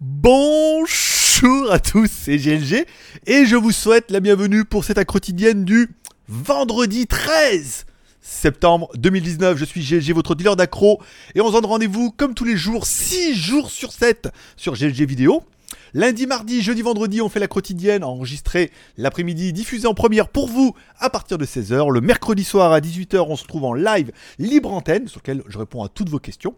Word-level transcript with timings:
Bonjour 0.00 1.70
à 1.70 1.78
tous, 1.78 2.10
c'est 2.10 2.36
GLG 2.36 2.84
et 3.26 3.46
je 3.46 3.56
vous 3.56 3.70
souhaite 3.70 4.10
la 4.10 4.20
bienvenue 4.20 4.64
pour 4.64 4.84
cette 4.84 5.02
quotidienne 5.04 5.64
du 5.64 5.88
vendredi 6.28 7.06
13 7.06 7.86
septembre 8.20 8.90
2019. 8.96 9.56
Je 9.56 9.64
suis 9.64 9.82
GLG, 9.82 10.12
votre 10.12 10.34
dealer 10.34 10.56
d'accro 10.56 11.00
et 11.34 11.40
on 11.40 11.48
se 11.48 11.52
donne 11.52 11.66
rendez-vous 11.66 12.10
comme 12.10 12.34
tous 12.34 12.44
les 12.44 12.56
jours, 12.56 12.86
6 12.86 13.34
jours 13.34 13.70
sur 13.70 13.92
7 13.92 14.28
sur 14.56 14.74
GLG 14.74 15.06
Vidéo. 15.06 15.44
Lundi, 15.94 16.26
mardi, 16.26 16.60
jeudi, 16.60 16.82
vendredi, 16.82 17.22
on 17.22 17.28
fait 17.28 17.40
la 17.40 17.48
quotidienne 17.48 18.04
enregistrée 18.04 18.70
l'après-midi, 18.96 19.52
diffusée 19.52 19.86
en 19.86 19.94
première 19.94 20.28
pour 20.28 20.48
vous 20.48 20.74
à 20.98 21.08
partir 21.08 21.38
de 21.38 21.46
16h. 21.46 21.90
Le 21.92 22.00
mercredi 22.00 22.44
soir 22.44 22.72
à 22.72 22.80
18h, 22.80 23.24
on 23.28 23.36
se 23.36 23.44
trouve 23.44 23.64
en 23.64 23.74
live 23.74 24.10
libre 24.38 24.72
antenne 24.72 25.08
sur 25.08 25.20
lequel 25.20 25.42
je 25.46 25.58
réponds 25.58 25.84
à 25.84 25.88
toutes 25.88 26.08
vos 26.08 26.18
questions. 26.18 26.54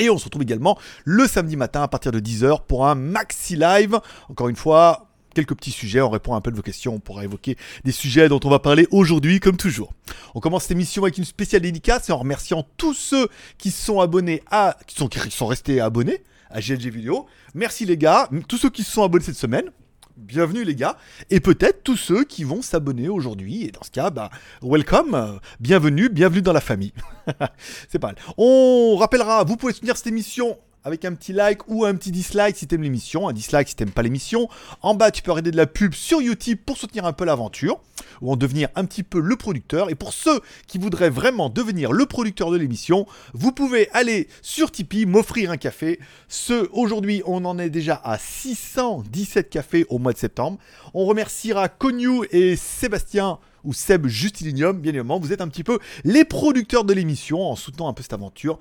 Et 0.00 0.08
on 0.08 0.16
se 0.16 0.24
retrouve 0.24 0.42
également 0.42 0.78
le 1.04 1.28
samedi 1.28 1.56
matin 1.56 1.82
à 1.82 1.88
partir 1.88 2.10
de 2.10 2.20
10h 2.20 2.64
pour 2.66 2.86
un 2.86 2.94
maxi 2.94 3.54
live. 3.54 4.00
Encore 4.30 4.48
une 4.48 4.56
fois, 4.56 5.10
quelques 5.34 5.54
petits 5.54 5.70
sujets, 5.70 6.00
on 6.00 6.08
répond 6.08 6.34
un 6.34 6.40
peu 6.40 6.50
de 6.50 6.56
vos 6.56 6.62
questions, 6.62 6.94
on 6.94 7.00
pourra 7.00 7.22
évoquer 7.22 7.56
des 7.84 7.92
sujets 7.92 8.30
dont 8.30 8.40
on 8.42 8.48
va 8.48 8.60
parler 8.60 8.88
aujourd'hui 8.90 9.40
comme 9.40 9.58
toujours. 9.58 9.92
On 10.34 10.40
commence 10.40 10.62
cette 10.62 10.72
émission 10.72 11.02
avec 11.02 11.18
une 11.18 11.26
spéciale 11.26 11.60
dédicace 11.60 12.08
en 12.08 12.16
remerciant 12.16 12.66
tous 12.78 12.94
ceux 12.94 13.28
qui 13.58 13.70
sont 13.70 14.00
abonnés 14.00 14.42
à 14.50 14.74
qui 14.86 14.96
sont, 14.96 15.08
qui 15.08 15.30
sont 15.30 15.46
restés 15.46 15.82
abonnés 15.82 16.24
à 16.48 16.60
GLG 16.60 16.88
Vidéo. 16.88 17.26
Merci 17.54 17.84
les 17.84 17.98
gars, 17.98 18.26
tous 18.48 18.56
ceux 18.56 18.70
qui 18.70 18.82
se 18.82 18.90
sont 18.90 19.04
abonnés 19.04 19.24
cette 19.24 19.36
semaine. 19.36 19.70
Bienvenue 20.16 20.64
les 20.64 20.74
gars, 20.74 20.96
et 21.30 21.40
peut-être 21.40 21.82
tous 21.82 21.96
ceux 21.96 22.24
qui 22.24 22.44
vont 22.44 22.62
s'abonner 22.62 23.08
aujourd'hui, 23.08 23.64
et 23.64 23.70
dans 23.70 23.82
ce 23.82 23.90
cas, 23.90 24.10
bah, 24.10 24.30
welcome, 24.62 25.40
bienvenue, 25.60 26.08
bienvenue 26.08 26.42
dans 26.42 26.52
la 26.52 26.60
famille. 26.60 26.92
C'est 27.88 27.98
pas 27.98 28.08
mal. 28.08 28.16
On 28.36 28.96
rappellera, 28.96 29.44
vous 29.44 29.56
pouvez 29.56 29.72
soutenir 29.72 29.96
cette 29.96 30.08
émission 30.08 30.58
avec 30.84 31.04
un 31.04 31.14
petit 31.14 31.32
like 31.32 31.68
ou 31.68 31.84
un 31.84 31.94
petit 31.94 32.10
dislike 32.10 32.56
si 32.56 32.66
t'aimes 32.66 32.82
l'émission, 32.82 33.28
un 33.28 33.32
dislike 33.32 33.68
si 33.68 33.76
t'aimes 33.76 33.90
pas 33.90 34.02
l'émission. 34.02 34.48
En 34.82 34.94
bas, 34.94 35.10
tu 35.10 35.22
peux 35.22 35.30
arrêter 35.30 35.50
de 35.50 35.56
la 35.56 35.66
pub 35.66 35.94
sur 35.94 36.22
YouTube 36.22 36.58
pour 36.64 36.76
soutenir 36.76 37.04
un 37.04 37.12
peu 37.12 37.24
l'aventure, 37.24 37.80
ou 38.20 38.32
en 38.32 38.36
devenir 38.36 38.68
un 38.74 38.84
petit 38.84 39.02
peu 39.02 39.20
le 39.20 39.36
producteur. 39.36 39.90
Et 39.90 39.94
pour 39.94 40.12
ceux 40.12 40.40
qui 40.66 40.78
voudraient 40.78 41.10
vraiment 41.10 41.48
devenir 41.48 41.92
le 41.92 42.06
producteur 42.06 42.50
de 42.50 42.56
l'émission, 42.56 43.06
vous 43.34 43.52
pouvez 43.52 43.88
aller 43.92 44.28
sur 44.42 44.70
Tipeee, 44.70 45.06
m'offrir 45.06 45.50
un 45.50 45.56
café. 45.56 46.00
Ce, 46.28 46.68
aujourd'hui, 46.72 47.22
on 47.26 47.44
en 47.44 47.58
est 47.58 47.70
déjà 47.70 48.00
à 48.02 48.18
617 48.18 49.50
cafés 49.50 49.86
au 49.88 49.98
mois 49.98 50.12
de 50.12 50.18
septembre. 50.18 50.58
On 50.94 51.04
remerciera 51.04 51.68
Cognou 51.68 52.24
et 52.30 52.56
Sébastien 52.56 53.38
ou 53.64 53.74
Seb 53.74 54.06
Justilinium, 54.06 54.80
bien 54.80 54.90
évidemment, 54.90 55.20
vous 55.20 55.32
êtes 55.32 55.42
un 55.42 55.48
petit 55.48 55.64
peu 55.64 55.78
les 56.04 56.24
producteurs 56.24 56.84
de 56.84 56.94
l'émission 56.94 57.42
en 57.42 57.56
soutenant 57.56 57.88
un 57.88 57.92
peu 57.92 58.02
cette 58.02 58.14
aventure. 58.14 58.58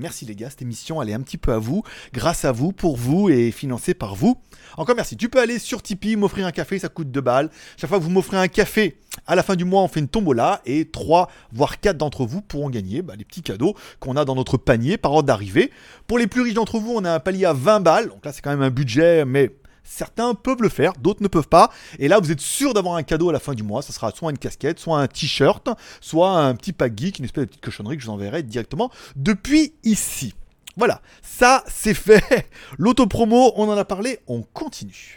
Merci 0.00 0.24
les 0.24 0.34
gars, 0.34 0.48
cette 0.48 0.62
émission 0.62 1.02
elle 1.02 1.10
est 1.10 1.14
un 1.14 1.20
petit 1.20 1.36
peu 1.36 1.52
à 1.52 1.58
vous, 1.58 1.82
grâce 2.14 2.46
à 2.46 2.52
vous, 2.52 2.72
pour 2.72 2.96
vous 2.96 3.28
et 3.28 3.50
financée 3.50 3.92
par 3.92 4.14
vous. 4.14 4.38
Encore 4.78 4.96
merci. 4.96 5.16
Tu 5.16 5.28
peux 5.28 5.40
aller 5.40 5.58
sur 5.58 5.82
Tipeee, 5.82 6.16
m'offrir 6.16 6.46
un 6.46 6.52
café, 6.52 6.78
ça 6.78 6.88
coûte 6.88 7.10
2 7.10 7.20
balles. 7.20 7.50
Chaque 7.76 7.90
fois 7.90 7.98
que 7.98 8.04
vous 8.04 8.10
m'offrez 8.10 8.38
un 8.38 8.48
café, 8.48 8.96
à 9.26 9.34
la 9.34 9.42
fin 9.42 9.56
du 9.56 9.64
mois 9.64 9.82
on 9.82 9.88
fait 9.88 10.00
une 10.00 10.08
tombola 10.08 10.62
et 10.64 10.86
3 10.86 11.30
voire 11.52 11.80
4 11.80 11.98
d'entre 11.98 12.24
vous 12.24 12.40
pourront 12.40 12.70
gagner 12.70 13.02
bah, 13.02 13.14
les 13.18 13.24
petits 13.24 13.42
cadeaux 13.42 13.74
qu'on 13.98 14.16
a 14.16 14.24
dans 14.24 14.34
notre 14.34 14.56
panier 14.56 14.96
par 14.96 15.12
ordre 15.12 15.26
d'arrivée. 15.26 15.70
Pour 16.06 16.18
les 16.18 16.26
plus 16.26 16.40
riches 16.40 16.54
d'entre 16.54 16.78
vous, 16.78 16.92
on 16.96 17.04
a 17.04 17.12
un 17.12 17.20
palier 17.20 17.44
à 17.44 17.52
20 17.52 17.80
balles. 17.80 18.08
Donc 18.08 18.24
là 18.24 18.32
c'est 18.32 18.40
quand 18.40 18.50
même 18.50 18.62
un 18.62 18.70
budget, 18.70 19.26
mais 19.26 19.50
Certains 19.92 20.34
peuvent 20.34 20.62
le 20.62 20.68
faire, 20.68 20.92
d'autres 21.00 21.20
ne 21.20 21.26
peuvent 21.26 21.48
pas. 21.48 21.72
Et 21.98 22.06
là, 22.06 22.20
vous 22.20 22.30
êtes 22.30 22.40
sûr 22.40 22.74
d'avoir 22.74 22.94
un 22.94 23.02
cadeau 23.02 23.28
à 23.30 23.32
la 23.32 23.40
fin 23.40 23.54
du 23.54 23.64
mois. 23.64 23.82
Ça 23.82 23.92
sera 23.92 24.12
soit 24.12 24.30
une 24.30 24.38
casquette, 24.38 24.78
soit 24.78 25.00
un 25.00 25.08
t-shirt, 25.08 25.68
soit 26.00 26.30
un 26.30 26.54
petit 26.54 26.72
pack 26.72 26.96
geek, 26.96 27.18
une 27.18 27.24
espèce 27.24 27.42
de 27.42 27.48
petite 27.48 27.60
cochonnerie 27.60 27.96
que 27.96 28.02
je 28.02 28.06
vous 28.06 28.12
enverrai 28.12 28.44
directement 28.44 28.92
depuis 29.16 29.74
ici. 29.82 30.36
Voilà, 30.76 31.02
ça 31.22 31.64
c'est 31.66 31.94
fait. 31.94 32.48
L'autopromo, 32.78 33.52
on 33.56 33.68
en 33.68 33.76
a 33.76 33.84
parlé, 33.84 34.20
on 34.28 34.42
continue. 34.42 35.16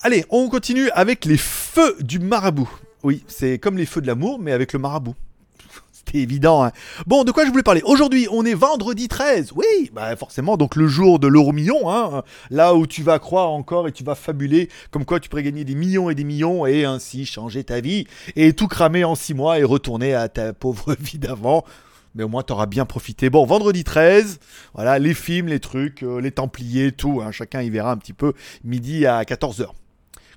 Allez, 0.00 0.26
on 0.28 0.50
continue 0.50 0.90
avec 0.90 1.24
les 1.24 1.38
feux 1.38 1.96
du 2.00 2.18
marabout. 2.18 2.70
Oui, 3.02 3.24
c'est 3.26 3.58
comme 3.58 3.78
les 3.78 3.86
feux 3.86 4.02
de 4.02 4.06
l'amour, 4.06 4.38
mais 4.38 4.52
avec 4.52 4.74
le 4.74 4.78
marabout. 4.78 5.14
C'était 6.06 6.18
évident. 6.18 6.64
Hein. 6.64 6.72
Bon, 7.06 7.24
de 7.24 7.30
quoi 7.30 7.44
je 7.44 7.50
voulais 7.50 7.62
parler? 7.62 7.82
Aujourd'hui, 7.84 8.26
on 8.30 8.44
est 8.44 8.54
vendredi 8.54 9.08
13. 9.08 9.52
Oui, 9.54 9.90
bah 9.92 10.14
forcément, 10.16 10.56
donc 10.56 10.76
le 10.76 10.86
jour 10.86 11.18
de 11.18 11.26
l'euro 11.26 11.52
million. 11.52 11.90
Hein, 11.90 12.22
là 12.50 12.74
où 12.74 12.86
tu 12.86 13.02
vas 13.02 13.18
croire 13.18 13.50
encore 13.50 13.88
et 13.88 13.92
tu 13.92 14.04
vas 14.04 14.14
fabuler 14.14 14.68
comme 14.90 15.04
quoi 15.04 15.20
tu 15.20 15.28
pourrais 15.28 15.42
gagner 15.42 15.64
des 15.64 15.74
millions 15.74 16.10
et 16.10 16.14
des 16.14 16.24
millions 16.24 16.66
et 16.66 16.84
ainsi 16.84 17.26
changer 17.26 17.64
ta 17.64 17.80
vie 17.80 18.06
et 18.36 18.52
tout 18.52 18.68
cramer 18.68 19.04
en 19.04 19.14
6 19.14 19.34
mois 19.34 19.58
et 19.58 19.64
retourner 19.64 20.14
à 20.14 20.28
ta 20.28 20.52
pauvre 20.52 20.96
vie 21.00 21.18
d'avant 21.18 21.64
mais 22.14 22.22
au 22.22 22.28
moins 22.28 22.42
t'auras 22.42 22.66
bien 22.66 22.84
profité. 22.84 23.28
Bon, 23.28 23.44
vendredi 23.44 23.82
13, 23.82 24.38
voilà, 24.74 24.98
les 25.00 25.14
films, 25.14 25.48
les 25.48 25.58
trucs, 25.58 26.04
euh, 26.04 26.20
les 26.20 26.30
Templiers, 26.30 26.92
tout, 26.92 27.20
hein, 27.24 27.32
chacun 27.32 27.60
y 27.60 27.70
verra 27.70 27.90
un 27.90 27.96
petit 27.96 28.12
peu 28.12 28.34
midi 28.62 29.04
à 29.04 29.20
14h. 29.22 29.66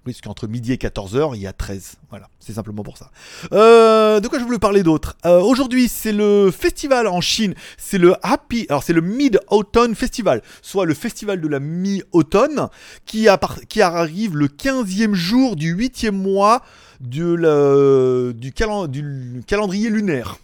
Oui, 0.08 0.14
parce 0.14 0.22
qu'entre 0.22 0.48
midi 0.48 0.72
et 0.72 0.78
14h, 0.78 1.36
il 1.36 1.42
y 1.42 1.48
a 1.48 1.52
13. 1.52 1.96
Voilà, 2.10 2.30
c'est 2.40 2.54
simplement 2.54 2.82
pour 2.82 2.98
ça. 2.98 3.12
Euh, 3.52 4.22
de 4.22 4.30
quoi 4.30 4.40
je 4.40 4.46
voulais 4.46 4.58
parler 4.58 4.82
d'autre? 4.82 5.18
Euh, 5.26 5.42
Aujourd'hui, 5.42 5.90
c'est 5.90 6.14
le 6.14 6.50
festival 6.50 7.08
en 7.08 7.20
Chine. 7.20 7.54
C'est 7.78 7.98
le 7.98 8.16
Happy. 8.24 8.66
Alors, 8.70 8.84
c'est 8.84 8.94
le 8.94 9.02
Mid-Autumn 9.02 9.96
Festival. 9.96 10.42
Soit 10.62 10.86
le 10.86 10.94
festival 10.94 11.42
de 11.42 11.48
la 11.50 11.60
mi-automne. 11.60 12.70
Qui, 13.06 13.28
arrive 13.28 14.38
le 14.38 14.48
15e 14.48 15.14
jour 15.14 15.58
du 15.58 15.76
8e 15.76 16.12
mois 16.12 16.62
du 17.02 17.36
calendrier 19.46 19.90
lunaire 19.90 20.38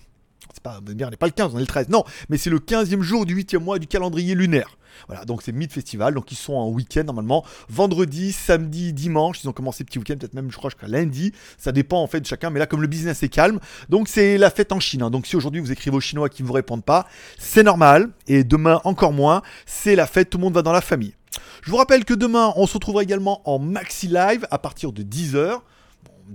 pas, 0.63 0.79
on 0.85 0.93
n'est 0.93 1.17
pas 1.17 1.27
le 1.27 1.31
15, 1.31 1.51
on 1.53 1.57
est 1.57 1.61
le 1.61 1.67
13. 1.67 1.89
Non, 1.89 2.03
mais 2.29 2.37
c'est 2.37 2.49
le 2.49 2.59
15e 2.59 3.01
jour 3.01 3.25
du 3.25 3.35
8e 3.35 3.59
mois 3.59 3.79
du 3.79 3.87
calendrier 3.87 4.33
lunaire. 4.33 4.77
Voilà, 5.07 5.25
donc 5.25 5.41
c'est 5.41 5.51
mid-festival, 5.51 6.13
donc 6.13 6.31
ils 6.31 6.37
sont 6.37 6.53
en 6.53 6.69
week-end 6.69 7.03
normalement. 7.03 7.43
Vendredi, 7.69 8.31
samedi, 8.31 8.93
dimanche, 8.93 9.43
ils 9.43 9.49
ont 9.49 9.53
commencé 9.53 9.83
petit 9.83 9.99
week-end, 9.99 10.15
peut-être 10.17 10.33
même, 10.33 10.51
je 10.51 10.57
crois, 10.57 10.69
jusqu'à 10.69 10.87
lundi. 10.87 11.33
Ça 11.57 11.71
dépend 11.71 12.01
en 12.01 12.07
fait 12.07 12.21
de 12.21 12.25
chacun, 12.25 12.49
mais 12.49 12.59
là, 12.59 12.65
comme 12.65 12.81
le 12.81 12.87
business 12.87 13.23
est 13.23 13.29
calme, 13.29 13.59
donc 13.89 14.07
c'est 14.07 14.37
la 14.37 14.49
fête 14.49 14.71
en 14.71 14.79
Chine. 14.79 15.03
Hein. 15.03 15.09
Donc 15.09 15.27
si 15.27 15.35
aujourd'hui 15.35 15.61
vous 15.61 15.71
écrivez 15.71 15.95
aux 15.95 16.01
Chinois 16.01 16.29
qui 16.29 16.43
ne 16.43 16.47
vous 16.47 16.53
répondent 16.53 16.85
pas, 16.85 17.07
c'est 17.37 17.63
normal. 17.63 18.09
Et 18.27 18.43
demain, 18.43 18.81
encore 18.83 19.13
moins, 19.13 19.41
c'est 19.65 19.95
la 19.95 20.07
fête, 20.07 20.29
tout 20.29 20.37
le 20.37 20.43
monde 20.43 20.53
va 20.53 20.61
dans 20.61 20.71
la 20.71 20.81
famille. 20.81 21.15
Je 21.63 21.71
vous 21.71 21.77
rappelle 21.77 22.05
que 22.05 22.13
demain, 22.13 22.53
on 22.55 22.67
se 22.67 22.73
retrouvera 22.73 23.03
également 23.03 23.41
en 23.49 23.57
maxi 23.57 24.07
live 24.07 24.45
à 24.51 24.59
partir 24.59 24.91
de 24.91 25.01
10h. 25.01 25.61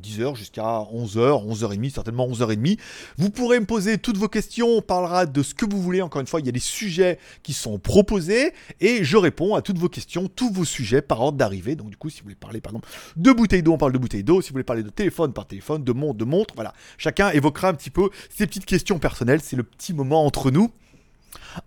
10h 0.02 0.36
jusqu'à 0.36 0.62
11h, 0.62 1.46
11h30, 1.46 1.90
certainement 1.90 2.28
11h30. 2.28 2.78
Vous 3.16 3.30
pourrez 3.30 3.60
me 3.60 3.66
poser 3.66 3.98
toutes 3.98 4.16
vos 4.16 4.28
questions, 4.28 4.68
on 4.68 4.82
parlera 4.82 5.26
de 5.26 5.42
ce 5.42 5.54
que 5.54 5.66
vous 5.66 5.80
voulez. 5.80 6.02
Encore 6.02 6.20
une 6.20 6.26
fois, 6.26 6.40
il 6.40 6.46
y 6.46 6.48
a 6.48 6.52
des 6.52 6.58
sujets 6.58 7.18
qui 7.42 7.52
sont 7.52 7.78
proposés 7.78 8.52
et 8.80 9.04
je 9.04 9.16
réponds 9.16 9.54
à 9.54 9.62
toutes 9.62 9.78
vos 9.78 9.88
questions, 9.88 10.28
tous 10.28 10.52
vos 10.52 10.64
sujets 10.64 11.02
par 11.02 11.20
ordre 11.20 11.38
d'arrivée. 11.38 11.74
Donc 11.74 11.90
du 11.90 11.96
coup, 11.96 12.10
si 12.10 12.20
vous 12.20 12.24
voulez 12.24 12.34
parler 12.34 12.60
par 12.60 12.72
exemple 12.72 12.88
de 13.16 13.32
bouteilles 13.32 13.62
d'eau, 13.62 13.72
on 13.72 13.78
parle 13.78 13.92
de 13.92 13.98
bouteilles 13.98 14.24
d'eau. 14.24 14.40
Si 14.40 14.48
vous 14.48 14.54
voulez 14.54 14.64
parler 14.64 14.82
de 14.82 14.90
téléphone 14.90 15.32
par 15.32 15.46
téléphone, 15.46 15.84
de 15.84 15.92
montre, 15.92 16.18
de 16.18 16.24
montre, 16.24 16.54
voilà. 16.54 16.72
Chacun 16.96 17.30
évoquera 17.30 17.68
un 17.68 17.74
petit 17.74 17.90
peu 17.90 18.10
ses 18.30 18.46
petites 18.46 18.66
questions 18.66 18.98
personnelles. 18.98 19.40
C'est 19.42 19.56
le 19.56 19.62
petit 19.62 19.94
moment 19.94 20.24
entre 20.24 20.50
nous. 20.50 20.70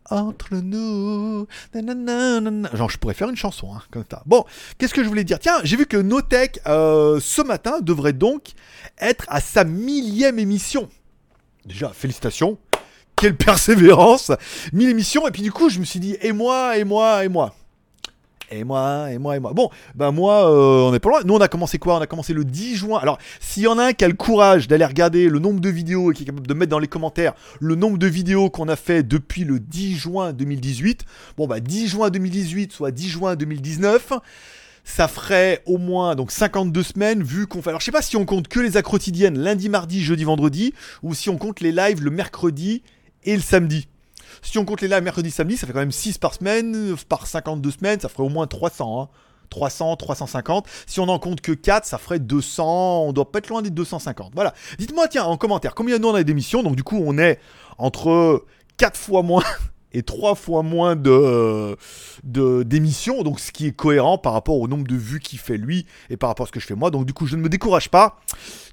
Entre 0.10 0.56
nous. 0.56 1.48
Genre, 2.74 2.90
je 2.90 2.98
pourrais 2.98 3.14
faire 3.14 3.30
une 3.30 3.36
chanson, 3.36 3.74
hein, 3.74 3.82
comme 3.92 4.06
ça. 4.10 4.24
Bon, 4.26 4.46
qu'est-ce 4.78 4.94
que 4.94 5.04
je 5.04 5.10
voulais 5.10 5.24
dire? 5.24 5.40
Tiens, 5.40 5.60
j'ai 5.64 5.78
vu 5.78 5.86
que 5.86 5.98
Notech, 5.98 6.60
euh, 6.68 7.20
ce 7.20 7.42
matin, 7.42 7.80
devrait 7.82 8.14
donc 8.14 8.50
être 9.00 9.26
à 9.28 9.42
sa 9.42 9.64
millième 9.64 10.40
émission. 10.40 10.90
Déjà, 11.66 11.90
félicitations. 11.90 12.58
Quelle 13.16 13.36
persévérance 13.36 14.32
1000 14.74 14.90
émissions, 14.90 15.28
et 15.28 15.32
puis 15.32 15.44
du 15.44 15.52
coup, 15.52 15.70
je 15.70 15.80
me 15.80 15.86
suis 15.86 16.00
dit, 16.00 16.18
et 16.22 16.32
moi, 16.32 16.78
et 16.78 16.84
moi, 16.84 17.24
et 17.24 17.28
moi 17.28 17.54
et 18.52 18.64
moi, 18.64 19.12
et 19.12 19.18
moi, 19.18 19.38
et 19.38 19.40
moi. 19.40 19.54
Bon, 19.54 19.70
ben 19.96 20.12
moi, 20.12 20.52
euh, 20.52 20.90
on 20.90 20.94
est 20.94 21.00
pas 21.00 21.10
loin. 21.10 21.22
Nous, 21.24 21.34
on 21.34 21.40
a 21.40 21.48
commencé 21.48 21.80
quoi? 21.80 21.98
On 21.98 22.02
a 22.02 22.08
commencé 22.08 22.34
le 22.34 22.44
10 22.44 22.76
juin. 22.76 23.00
Alors, 23.00 23.18
s'il 23.40 23.64
y 23.64 23.68
en 23.68 23.78
a 23.78 23.86
un 23.86 23.94
qui 23.94 24.04
a 24.04 24.08
le 24.08 24.14
courage 24.14 24.68
d'aller 24.68 24.86
regarder 24.86 25.30
le 25.30 25.40
nombre 25.40 25.62
de 25.62 25.70
vidéos 25.70 26.12
et 26.12 26.16
qui 26.16 26.24
est 26.24 26.26
capable 26.26 26.48
de 26.48 26.54
mettre 26.54 26.70
dans 26.70 26.80
les 26.80 26.88
commentaires 26.88 27.34
le 27.60 27.76
nombre 27.76 27.98
de 27.98 28.08
vidéos 28.08 28.50
qu'on 28.50 28.68
a 28.68 28.76
fait 28.76 29.04
depuis 29.04 29.46
le 29.46 29.60
10 29.60 29.96
juin 29.96 30.34
2018, 30.34 31.06
bon, 31.38 31.48
bah 31.48 31.60
10 31.60 31.88
juin 31.88 32.10
2018, 32.10 32.74
soit 32.74 32.92
10 32.92 33.10
juin 33.10 33.36
2019 33.36 34.14
ça 34.84 35.08
ferait 35.08 35.62
au 35.68 35.78
moins 35.78 36.16
donc 36.16 36.32
52 36.32 36.82
semaines 36.82 37.22
vu 37.22 37.46
qu'on 37.46 37.62
fait. 37.62 37.70
Alors 37.70 37.82
je 37.82 37.86
sais 37.86 37.92
pas 37.92 38.02
si 38.02 38.18
on 38.18 38.26
compte 38.26 38.48
que 38.48 38.60
les 38.60 38.82
quotidiennes 38.82 39.38
lundi, 39.38 39.70
mardi, 39.70 40.02
jeudi, 40.02 40.24
vendredi 40.24 40.74
ou 41.04 41.14
si 41.14 41.30
on 41.30 41.38
compte 41.38 41.60
les 41.60 41.72
lives 41.72 42.04
le 42.04 42.10
mercredi 42.10 42.82
et 43.24 43.36
le 43.36 43.42
samedi. 43.42 43.88
Si 44.42 44.58
on 44.58 44.66
compte 44.66 44.82
les 44.82 44.88
lives 44.88 45.04
mercredi, 45.04 45.32
samedi, 45.32 45.58
ça 45.58 45.68
fait 45.68 45.74
quand 45.74 45.80
même 45.80 45.92
6 45.92 46.18
par 46.18 46.34
semaine, 46.34 46.96
par 47.08 47.28
52 47.28 47.72
semaines, 47.72 48.00
ça 48.00 48.10
ferait 48.10 48.24
au 48.24 48.30
moins 48.30 48.48
300. 48.48 49.10
300, 49.50 49.98
350. 49.98 50.66
Si 50.88 51.00
on 51.00 51.06
n'en 51.06 51.20
compte 51.20 51.42
que 51.42 51.52
4, 51.52 51.86
ça 51.86 51.98
ferait 51.98 52.20
200. 52.20 53.04
On 53.08 53.14
doit 53.14 53.32
pas 53.32 53.40
être 53.40 53.50
loin 53.50 53.62
des 53.62 53.70
250. 53.70 54.32
Voilà. 54.34 54.54
Dites-moi, 54.80 55.08
tiens, 55.10 55.26
en 55.26 55.38
commentaire, 55.38 55.76
combien 55.76 55.98
de 55.98 56.02
nous 56.02 56.08
on 56.08 56.16
a 56.16 56.24
d'émissions 56.24 56.64
Donc, 56.64 56.76
du 56.76 56.84
coup, 56.84 57.02
on 57.06 57.18
est 57.18 57.38
entre 57.78 58.46
4 58.78 58.98
fois 58.98 59.22
moins 59.22 59.44
et 59.94 60.04
trois 60.04 60.36
fois 60.36 60.64
moins 60.64 60.96
de 60.96 61.76
de- 62.24 62.64
d'émissions, 62.64 63.24
donc 63.24 63.40
ce 63.40 63.52
qui 63.52 63.68
est 63.68 63.72
cohérent 63.72 64.18
par 64.18 64.34
rapport 64.34 64.60
au 64.60 64.68
nombre 64.68 64.88
de 64.88 64.96
vues 64.96 65.20
qu'il 65.20 65.40
fait 65.40 65.58
lui 65.58 65.86
et 66.10 66.18
par 66.18 66.30
rapport 66.30 66.46
à 66.46 66.48
ce 66.48 66.52
que 66.52 66.60
je 66.60 66.66
fais 66.66 66.76
moi. 66.76 66.92
Donc 66.92 67.06
du 67.06 67.14
coup, 67.14 67.26
je 67.28 67.36
ne 67.36 67.42
me 67.42 67.50
décourage 67.50 67.90
pas. 67.90 68.20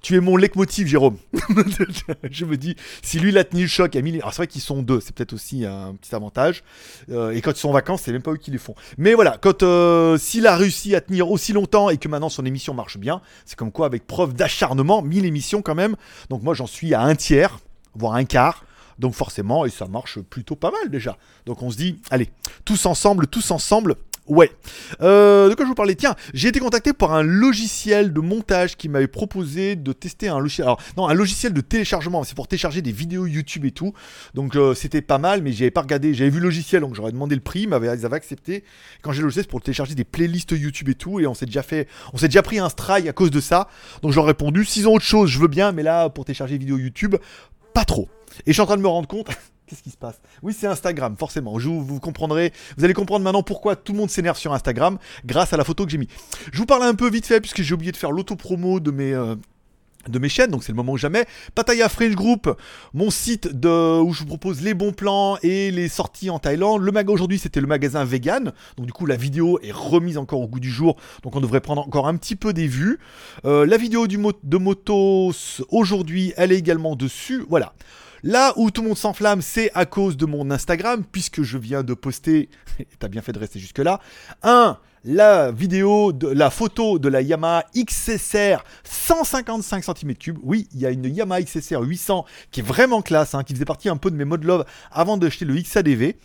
Tu 0.00 0.14
es 0.16 0.20
mon 0.20 0.36
leitmotiv, 0.36 0.86
Jérôme. 0.86 1.16
je 2.30 2.44
me 2.44 2.56
dis, 2.56 2.76
si 3.02 3.18
lui 3.18 3.30
il 3.30 3.38
a 3.38 3.44
tenu 3.44 3.62
le 3.62 3.68
choc 3.68 3.96
à 3.96 4.00
1000, 4.00 4.16
alors 4.16 4.32
c'est 4.32 4.38
vrai 4.38 4.46
qu'ils 4.46 4.60
sont 4.60 4.82
deux, 4.82 5.00
c'est 5.00 5.14
peut-être 5.14 5.32
aussi 5.32 5.64
un 5.64 5.94
petit 5.94 6.14
avantage. 6.14 6.62
Euh, 7.10 7.30
et 7.30 7.40
quand 7.40 7.50
ils 7.52 7.58
sont 7.58 7.70
en 7.70 7.72
vacances, 7.72 8.02
c'est 8.04 8.12
même 8.12 8.22
pas 8.22 8.32
eux 8.32 8.36
qui 8.36 8.50
les 8.50 8.58
font. 8.58 8.74
Mais 8.96 9.14
voilà, 9.14 9.38
quand 9.40 9.62
euh, 9.62 10.16
s'il 10.18 10.46
a 10.46 10.56
réussi 10.56 10.94
à 10.94 11.00
tenir 11.00 11.30
aussi 11.30 11.52
longtemps 11.52 11.90
et 11.90 11.96
que 11.96 12.08
maintenant 12.08 12.28
son 12.28 12.44
émission 12.46 12.74
marche 12.74 12.98
bien, 12.98 13.20
c'est 13.44 13.56
comme 13.56 13.72
quoi 13.72 13.86
avec 13.86 14.06
preuve 14.06 14.34
d'acharnement, 14.34 15.02
1000 15.02 15.24
émissions 15.24 15.62
quand 15.62 15.74
même. 15.74 15.96
Donc 16.30 16.42
moi 16.42 16.54
j'en 16.54 16.66
suis 16.66 16.94
à 16.94 17.00
un 17.02 17.14
tiers, 17.14 17.58
voire 17.94 18.14
un 18.14 18.24
quart. 18.24 18.64
Donc 18.98 19.14
forcément, 19.14 19.64
et 19.64 19.70
ça 19.70 19.86
marche 19.86 20.18
plutôt 20.20 20.56
pas 20.56 20.70
mal 20.70 20.90
déjà. 20.90 21.16
Donc 21.46 21.62
on 21.62 21.70
se 21.70 21.76
dit, 21.76 22.00
allez, 22.10 22.30
tous 22.64 22.86
ensemble, 22.86 23.26
tous 23.26 23.50
ensemble, 23.50 23.94
ouais. 24.26 24.50
Euh, 25.00 25.48
de 25.48 25.54
quoi 25.54 25.64
je 25.64 25.68
vous 25.68 25.74
parlais? 25.74 25.94
Tiens, 25.94 26.16
j'ai 26.34 26.48
été 26.48 26.60
contacté 26.60 26.92
par 26.92 27.14
un 27.14 27.22
logiciel 27.22 28.12
de 28.12 28.20
montage 28.20 28.76
qui 28.76 28.88
m'avait 28.88 29.06
proposé 29.06 29.76
de 29.76 29.92
tester 29.92 30.28
un 30.28 30.38
logiciel. 30.38 30.66
Alors 30.66 30.80
non, 30.96 31.08
un 31.08 31.14
logiciel 31.14 31.52
de 31.52 31.60
téléchargement. 31.60 32.24
C'est 32.24 32.34
pour 32.34 32.48
télécharger 32.48 32.82
des 32.82 32.92
vidéos 32.92 33.26
YouTube 33.26 33.64
et 33.64 33.70
tout. 33.70 33.94
Donc 34.34 34.56
euh, 34.56 34.74
c'était 34.74 35.00
pas 35.00 35.18
mal, 35.18 35.42
mais 35.42 35.52
j'avais 35.52 35.70
pas 35.70 35.82
regardé. 35.82 36.12
J'avais 36.12 36.30
vu 36.30 36.40
le 36.40 36.46
logiciel, 36.46 36.82
donc 36.82 36.94
j'aurais 36.94 37.12
demandé 37.12 37.34
le 37.34 37.40
prix, 37.40 37.62
ils 37.62 37.68
m'avaient- 37.68 37.96
ils 37.96 38.04
avaient 38.04 38.16
accepté. 38.16 38.64
Quand 39.02 39.12
j'ai 39.12 39.20
le 39.20 39.24
logiciel, 39.26 39.44
c'est 39.44 39.50
pour 39.50 39.62
télécharger 39.62 39.94
des 39.94 40.04
playlists 40.04 40.50
YouTube 40.50 40.88
et 40.88 40.94
tout, 40.94 41.20
et 41.20 41.26
on 41.26 41.34
s'est 41.34 41.46
déjà 41.46 41.62
fait, 41.62 41.88
on 42.12 42.18
s'est 42.18 42.28
déjà 42.28 42.42
pris 42.42 42.58
un 42.58 42.68
strike 42.68 43.06
à 43.06 43.12
cause 43.12 43.30
de 43.30 43.40
ça. 43.40 43.68
Donc 44.02 44.12
j'aurais 44.12 44.32
répondu, 44.32 44.64
s'ils 44.64 44.88
ont 44.88 44.94
autre 44.94 45.04
chose, 45.04 45.30
je 45.30 45.38
veux 45.38 45.48
bien, 45.48 45.72
mais 45.72 45.82
là 45.82 46.10
pour 46.10 46.24
télécharger 46.24 46.54
des 46.58 46.66
vidéos 46.66 46.78
YouTube, 46.78 47.16
pas 47.78 47.84
trop. 47.84 48.08
Et 48.44 48.48
je 48.48 48.52
suis 48.54 48.60
en 48.60 48.66
train 48.66 48.76
de 48.76 48.82
me 48.82 48.88
rendre 48.88 49.06
compte. 49.06 49.28
Qu'est-ce 49.68 49.84
qui 49.84 49.90
se 49.90 49.96
passe? 49.96 50.20
Oui, 50.42 50.52
c'est 50.58 50.66
Instagram, 50.66 51.14
forcément. 51.16 51.56
Vous, 51.56 51.84
vous 51.84 52.00
comprendrez. 52.00 52.52
Vous 52.76 52.84
allez 52.84 52.92
comprendre 52.92 53.22
maintenant 53.24 53.44
pourquoi 53.44 53.76
tout 53.76 53.92
le 53.92 53.98
monde 53.98 54.10
s'énerve 54.10 54.36
sur 54.36 54.52
Instagram 54.52 54.98
grâce 55.24 55.52
à 55.52 55.56
la 55.56 55.62
photo 55.62 55.84
que 55.84 55.92
j'ai 55.92 55.98
mis. 55.98 56.08
Je 56.52 56.58
vous 56.58 56.66
parle 56.66 56.82
un 56.82 56.96
peu 56.96 57.08
vite 57.08 57.24
fait 57.24 57.40
puisque 57.40 57.62
j'ai 57.62 57.74
oublié 57.74 57.92
de 57.92 57.96
faire 57.96 58.10
l'auto-promo 58.10 58.80
de 58.80 58.90
mes. 58.90 59.12
euh, 59.12 59.36
de 60.06 60.18
mes 60.18 60.28
chaînes, 60.28 60.50
donc 60.50 60.62
c'est 60.64 60.72
le 60.72 60.76
moment 60.76 60.92
ou 60.92 60.96
jamais. 60.96 61.26
Pattaya 61.54 61.88
French 61.88 62.14
Group, 62.14 62.48
mon 62.94 63.10
site 63.10 63.48
de, 63.48 64.00
où 64.00 64.12
je 64.12 64.20
vous 64.20 64.26
propose 64.26 64.62
les 64.62 64.72
bons 64.74 64.92
plans 64.92 65.38
et 65.42 65.70
les 65.70 65.88
sorties 65.88 66.30
en 66.30 66.38
Thaïlande. 66.38 66.82
Le 66.82 66.92
mag 66.92 67.10
aujourd'hui, 67.10 67.38
c'était 67.38 67.60
le 67.60 67.66
magasin 67.66 68.04
vegan. 68.04 68.52
Donc 68.76 68.86
du 68.86 68.92
coup, 68.92 69.06
la 69.06 69.16
vidéo 69.16 69.58
est 69.62 69.72
remise 69.72 70.16
encore 70.16 70.40
au 70.40 70.48
goût 70.48 70.60
du 70.60 70.70
jour. 70.70 70.96
Donc 71.24 71.36
on 71.36 71.40
devrait 71.40 71.60
prendre 71.60 71.82
encore 71.82 72.06
un 72.08 72.16
petit 72.16 72.36
peu 72.36 72.52
des 72.52 72.66
vues. 72.68 72.98
Euh, 73.44 73.66
la 73.66 73.76
vidéo 73.76 74.06
du 74.06 74.18
mo- 74.18 74.32
de 74.42 74.56
motos 74.56 75.32
aujourd'hui, 75.68 76.32
elle 76.36 76.52
est 76.52 76.58
également 76.58 76.96
dessus. 76.96 77.44
Voilà. 77.48 77.74
Là 78.22 78.52
où 78.56 78.70
tout 78.70 78.82
le 78.82 78.88
monde 78.88 78.96
s'enflamme, 78.98 79.42
c'est 79.42 79.70
à 79.74 79.86
cause 79.86 80.16
de 80.16 80.26
mon 80.26 80.50
Instagram, 80.50 81.04
puisque 81.10 81.42
je 81.42 81.56
viens 81.58 81.82
de 81.84 81.94
poster, 81.94 82.48
t'as 82.98 83.08
bien 83.08 83.22
fait 83.22 83.32
de 83.32 83.38
rester 83.38 83.58
jusque-là, 83.60 84.00
un, 84.42 84.78
la 85.04 85.50
vidéo, 85.50 86.12
de, 86.12 86.28
la 86.28 86.50
photo 86.50 86.98
de 86.98 87.08
la 87.08 87.22
Yamaha 87.22 87.64
XSR 87.76 88.64
155 88.84 89.84
cm3. 89.84 90.36
Oui, 90.42 90.68
il 90.74 90.80
y 90.80 90.86
a 90.86 90.90
une 90.90 91.04
Yamaha 91.04 91.42
XSR 91.42 91.82
800 91.82 92.24
qui 92.50 92.60
est 92.60 92.62
vraiment 92.62 93.02
classe, 93.02 93.34
hein, 93.34 93.44
qui 93.44 93.54
faisait 93.54 93.64
partie 93.64 93.88
un 93.88 93.96
peu 93.96 94.10
de 94.10 94.16
mes 94.16 94.24
modes 94.24 94.44
love 94.44 94.64
avant 94.90 95.16
d'acheter 95.16 95.44
le 95.44 95.54
XADV. 95.54 96.16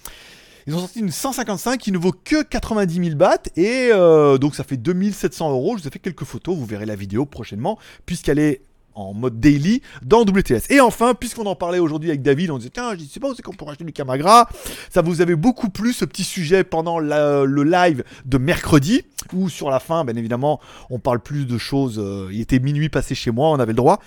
Ils 0.66 0.76
ont 0.76 0.80
sorti 0.80 1.00
une 1.00 1.12
155 1.12 1.78
qui 1.78 1.92
ne 1.92 1.98
vaut 1.98 2.14
que 2.14 2.42
90 2.42 3.04
000 3.04 3.16
bahts 3.18 3.50
et 3.58 3.90
euh, 3.92 4.38
donc 4.38 4.56
ça 4.56 4.64
fait 4.64 4.78
2700 4.78 5.52
euros. 5.52 5.76
Je 5.78 5.82
vous 5.82 5.88
ai 5.88 5.92
fait 5.92 6.00
quelques 6.00 6.24
photos, 6.24 6.56
vous 6.56 6.66
verrez 6.66 6.86
la 6.86 6.96
vidéo 6.96 7.26
prochainement 7.26 7.78
puisqu'elle 8.06 8.40
est 8.40 8.62
en 8.96 9.14
mode 9.14 9.40
daily 9.40 9.82
dans 10.04 10.22
WTS. 10.24 10.70
Et 10.70 10.80
enfin, 10.80 11.14
puisqu'on 11.14 11.46
en 11.46 11.56
parlait 11.56 11.80
aujourd'hui 11.80 12.10
avec 12.10 12.22
David, 12.22 12.52
on 12.52 12.58
disait 12.58 12.72
tiens, 12.72 12.96
je 12.98 13.04
sais 13.04 13.20
pas 13.20 13.30
où 13.30 13.36
c'est 13.36 13.42
qu'on 13.42 13.54
pourrait 13.54 13.72
acheter 13.72 13.84
du 13.84 13.94
Camagra. 13.94 14.50
Ça 14.90 15.02
vous 15.02 15.22
avait 15.22 15.36
beaucoup 15.36 15.70
plu 15.70 15.94
ce 15.94 16.06
petit 16.06 16.24
sujet 16.24 16.64
pendant 16.64 17.00
le 17.00 17.64
live 17.64 18.04
de 18.26 18.38
mercredi 18.38 19.04
où 19.32 19.50
sur 19.50 19.70
la 19.70 19.80
fin, 19.80 20.04
bien 20.04 20.16
évidemment, 20.16 20.60
on 20.90 21.00
parle 21.00 21.20
plus 21.20 21.46
de 21.46 21.58
choses. 21.58 21.98
euh, 22.00 22.28
il 22.32 22.42
était 22.42 22.60
minuit 22.60 22.90
passé 22.90 23.16
chez 23.16 23.32
moi, 23.32 23.50
on 23.50 23.60
avait 23.60 23.72
le 23.72 23.78
droit. 23.78 24.00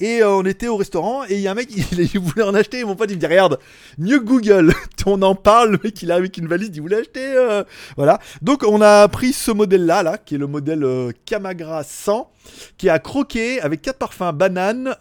Et 0.00 0.22
euh, 0.22 0.30
on 0.36 0.44
était 0.44 0.68
au 0.68 0.76
restaurant 0.76 1.24
et 1.28 1.34
il 1.34 1.40
y 1.40 1.48
a 1.48 1.52
un 1.52 1.54
mec, 1.54 1.68
il, 1.92 2.18
voulait 2.20 2.42
en 2.42 2.54
acheter. 2.54 2.80
Et 2.80 2.84
mon 2.84 2.96
pote, 2.96 3.10
il 3.10 3.16
me 3.16 3.20
dit 3.20 3.26
Regarde, 3.26 3.58
mieux 3.98 4.20
Google, 4.20 4.74
on 5.06 5.22
en 5.22 5.34
parle. 5.34 5.72
Le 5.72 5.80
mec, 5.84 6.02
il 6.02 6.10
arrive 6.10 6.22
avec 6.24 6.38
une 6.38 6.48
valise, 6.48 6.70
il 6.74 6.80
voulait 6.80 6.98
acheter. 6.98 7.24
euh, 7.24 7.62
Voilà. 7.96 8.18
Donc, 8.42 8.64
on 8.66 8.80
a 8.80 9.06
pris 9.08 9.32
ce 9.32 9.50
modèle-là, 9.50 10.02
là, 10.02 10.18
qui 10.18 10.34
est 10.34 10.38
le 10.38 10.46
modèle 10.46 10.84
Camagra 11.26 11.84
100, 11.84 12.30
qui 12.76 12.88
est 12.88 12.90
à 12.90 12.98
croquer 12.98 13.60
avec 13.60 13.82
quatre 13.82 13.98
parfums 13.98 14.32
banane, 14.34 14.94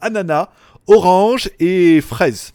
ananas, 0.00 0.48
orange 0.86 1.50
et 1.60 2.00
fraise. 2.00 2.52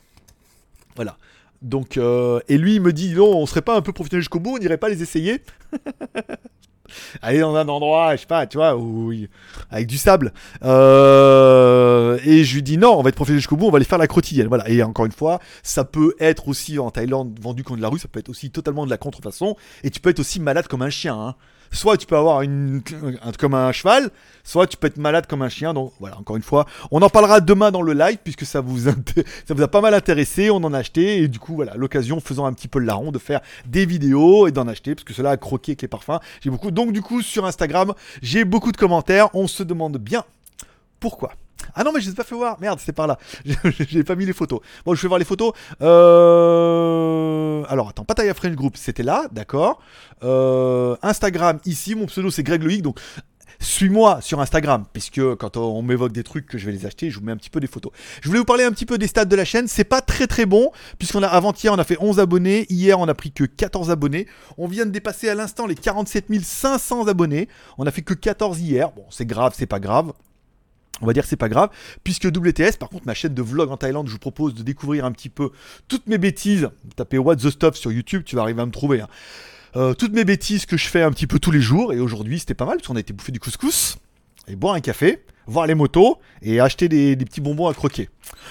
Voilà. 0.95 1.17
Donc, 1.61 1.97
et 1.97 2.57
lui, 2.57 2.75
il 2.75 2.81
me 2.81 2.91
dit 2.93 3.13
Non, 3.13 3.37
on 3.37 3.45
serait 3.45 3.61
pas 3.61 3.75
un 3.75 3.81
peu 3.81 3.93
professionnel 3.93 4.21
jusqu'au 4.21 4.39
bout, 4.39 4.55
on 4.55 4.59
n'irait 4.59 4.77
pas 4.77 4.89
les 4.89 5.01
essayer 5.01 5.41
aller 7.21 7.39
dans 7.39 7.55
un 7.55 7.67
endroit, 7.67 8.15
je 8.15 8.21
sais 8.21 8.27
pas, 8.27 8.47
tu 8.47 8.57
vois, 8.57 8.75
où, 8.75 9.11
avec 9.69 9.87
du 9.87 9.97
sable. 9.97 10.33
Euh, 10.63 12.17
et 12.25 12.43
je 12.43 12.55
lui 12.55 12.63
dis 12.63 12.77
non, 12.77 12.97
on 12.97 13.01
va 13.01 13.09
être 13.09 13.15
professionnel 13.15 13.39
jusqu'au 13.41 13.55
bout, 13.55 13.67
on 13.67 13.71
va 13.71 13.77
aller 13.77 13.85
faire 13.85 13.97
la 13.97 14.07
quotidienne. 14.07 14.47
Voilà. 14.47 14.69
Et 14.69 14.81
encore 14.83 15.05
une 15.05 15.11
fois, 15.11 15.39
ça 15.61 15.83
peut 15.85 16.15
être 16.19 16.47
aussi 16.47 16.79
en 16.79 16.91
Thaïlande 16.91 17.37
vendu 17.41 17.63
comme 17.63 17.77
de 17.77 17.81
la 17.81 17.89
rue, 17.89 17.99
ça 17.99 18.07
peut 18.07 18.19
être 18.19 18.29
aussi 18.29 18.51
totalement 18.51 18.85
de 18.85 18.89
la 18.89 18.97
contrefaçon. 18.97 19.55
Et 19.83 19.89
tu 19.89 19.99
peux 19.99 20.09
être 20.09 20.19
aussi 20.19 20.39
malade 20.39 20.67
comme 20.67 20.81
un 20.81 20.89
chien. 20.89 21.15
hein. 21.15 21.35
Soit 21.73 21.97
tu 21.97 22.05
peux 22.05 22.15
avoir 22.15 22.43
comme 23.37 23.53
un 23.55 23.71
cheval, 23.71 24.11
soit 24.43 24.67
tu 24.67 24.77
peux 24.77 24.87
être 24.87 24.97
malade 24.97 25.25
comme 25.27 25.41
un 25.41 25.49
chien. 25.49 25.73
Donc 25.73 25.91
voilà, 25.99 26.17
encore 26.19 26.35
une 26.37 26.43
fois, 26.43 26.65
on 26.91 27.01
en 27.01 27.09
parlera 27.09 27.41
demain 27.41 27.71
dans 27.71 27.81
le 27.81 27.93
live 27.93 28.19
puisque 28.23 28.45
ça 28.45 28.61
vous, 28.61 28.77
ça 28.85 28.93
a 29.59 29.67
pas 29.67 29.81
mal 29.81 29.93
intéressé. 29.93 30.49
On 30.49 30.57
en 30.57 30.73
a 30.73 30.77
acheté 30.77 31.23
et 31.23 31.27
du 31.27 31.39
coup, 31.39 31.55
voilà, 31.55 31.73
l'occasion 31.75 32.19
faisant 32.19 32.45
un 32.45 32.53
petit 32.53 32.67
peu 32.67 32.79
le 32.79 32.85
larron 32.85 33.11
de 33.11 33.19
faire 33.19 33.41
des 33.65 33.85
vidéos 33.85 34.47
et 34.47 34.51
d'en 34.51 34.67
acheter 34.67 34.95
parce 34.95 35.03
que 35.03 35.13
cela 35.13 35.31
a 35.31 35.37
croqué 35.37 35.71
avec 35.71 35.81
les 35.81 35.87
parfums. 35.87 36.19
J'ai 36.41 36.49
beaucoup. 36.49 36.71
Donc 36.71 36.93
du 36.93 37.01
coup, 37.01 37.21
sur 37.21 37.45
Instagram, 37.45 37.93
j'ai 38.21 38.45
beaucoup 38.45 38.71
de 38.71 38.77
commentaires. 38.77 39.29
On 39.33 39.47
se 39.47 39.63
demande 39.63 39.97
bien 39.97 40.23
pourquoi. 40.99 41.33
Ah 41.75 41.83
non, 41.83 41.91
mais 41.93 42.01
je 42.01 42.07
les 42.07 42.11
ai 42.11 42.15
pas 42.15 42.23
fait 42.23 42.35
voir. 42.35 42.59
Merde, 42.59 42.79
c'est 42.83 42.93
par 42.93 43.07
là. 43.07 43.17
J'ai 43.87 44.03
pas 44.03 44.15
mis 44.15 44.25
les 44.25 44.33
photos. 44.33 44.59
Bon, 44.85 44.95
je 44.95 45.01
vais 45.01 45.07
voir 45.07 45.19
les 45.19 45.25
photos. 45.25 45.53
Euh... 45.81 47.63
Alors, 47.69 47.89
attends, 47.89 48.05
Pattaya 48.05 48.33
French 48.33 48.55
Group, 48.55 48.77
c'était 48.77 49.03
là, 49.03 49.27
d'accord. 49.31 49.81
Euh, 50.23 50.95
Instagram, 51.01 51.59
ici, 51.65 51.95
mon 51.95 52.05
pseudo, 52.05 52.29
c'est 52.29 52.43
Greg 52.43 52.63
Loïc. 52.63 52.81
Donc, 52.81 52.99
suis-moi 53.59 54.19
sur 54.21 54.41
Instagram, 54.41 54.85
puisque 54.91 55.35
quand 55.35 55.57
on 55.57 55.81
m'évoque 55.81 56.11
des 56.11 56.23
trucs 56.23 56.47
que 56.47 56.57
je 56.57 56.65
vais 56.65 56.71
les 56.71 56.85
acheter, 56.85 57.09
je 57.09 57.19
vous 57.19 57.25
mets 57.25 57.31
un 57.31 57.37
petit 57.37 57.49
peu 57.49 57.59
des 57.59 57.67
photos. 57.67 57.91
Je 58.21 58.27
voulais 58.27 58.39
vous 58.39 58.45
parler 58.45 58.63
un 58.63 58.71
petit 58.71 58.85
peu 58.85 58.97
des 58.97 59.07
stats 59.07 59.25
de 59.25 59.35
la 59.35 59.45
chaîne. 59.45 59.67
C'est 59.67 59.83
pas 59.83 60.01
très 60.01 60.27
très 60.27 60.45
bon, 60.45 60.71
puisqu'on 60.97 61.23
a 61.23 61.27
avant-hier, 61.27 61.71
on 61.73 61.77
a 61.77 61.83
fait 61.83 61.97
11 61.99 62.19
abonnés. 62.19 62.65
Hier, 62.69 62.99
on 62.99 63.07
a 63.07 63.13
pris 63.13 63.31
que 63.31 63.45
14 63.45 63.89
abonnés. 63.89 64.27
On 64.57 64.67
vient 64.67 64.85
de 64.85 64.91
dépasser 64.91 65.29
à 65.29 65.35
l'instant 65.35 65.65
les 65.65 65.75
47 65.75 66.25
500 66.41 67.07
abonnés. 67.07 67.47
On 67.77 67.85
a 67.85 67.91
fait 67.91 68.01
que 68.01 68.13
14 68.13 68.59
hier. 68.59 68.91
Bon, 68.91 69.05
c'est 69.09 69.25
grave, 69.25 69.53
c'est 69.55 69.65
pas 69.65 69.79
grave. 69.79 70.11
On 71.01 71.05
va 71.05 71.13
dire 71.13 71.23
que 71.23 71.29
c'est 71.29 71.35
pas 71.35 71.49
grave, 71.49 71.69
puisque 72.03 72.25
WTS, 72.25 72.77
par 72.79 72.89
contre, 72.89 73.05
ma 73.05 73.13
chaîne 73.13 73.33
de 73.33 73.41
vlog 73.41 73.71
en 73.71 73.77
Thaïlande, 73.77 74.07
je 74.07 74.13
vous 74.13 74.19
propose 74.19 74.53
de 74.53 74.63
découvrir 74.63 75.05
un 75.05 75.11
petit 75.11 75.29
peu 75.29 75.51
toutes 75.87 76.07
mes 76.07 76.17
bêtises. 76.17 76.69
Tapez 76.95 77.17
What 77.17 77.37
the 77.37 77.49
Stuff 77.49 77.75
sur 77.75 77.91
YouTube, 77.91 78.23
tu 78.25 78.35
vas 78.35 78.43
arriver 78.43 78.61
à 78.61 78.65
me 78.65 78.71
trouver. 78.71 79.01
hein. 79.01 79.07
Euh, 79.75 79.95
toutes 79.95 80.13
mes 80.13 80.23
bêtises 80.23 80.67
que 80.67 80.77
je 80.77 80.87
fais 80.87 81.01
un 81.01 81.11
petit 81.11 81.25
peu 81.25 81.39
tous 81.39 81.49
les 81.49 81.61
jours, 81.61 81.93
et 81.93 81.99
aujourd'hui 81.99 82.39
c'était 82.39 82.53
pas 82.53 82.65
mal, 82.65 82.77
parce 82.77 82.87
qu'on 82.87 82.95
a 82.95 82.99
été 82.99 83.11
bouffer 83.11 83.31
du 83.31 83.39
couscous, 83.39 83.97
et 84.47 84.55
boire 84.55 84.75
un 84.75 84.81
café, 84.81 85.23
voir 85.47 85.65
les 85.65 85.73
motos, 85.73 86.19
et 86.43 86.59
acheter 86.59 86.87
des, 86.87 87.15
petits 87.17 87.41
bonbons 87.41 87.67
à 87.67 87.73
croquer, 87.73 88.09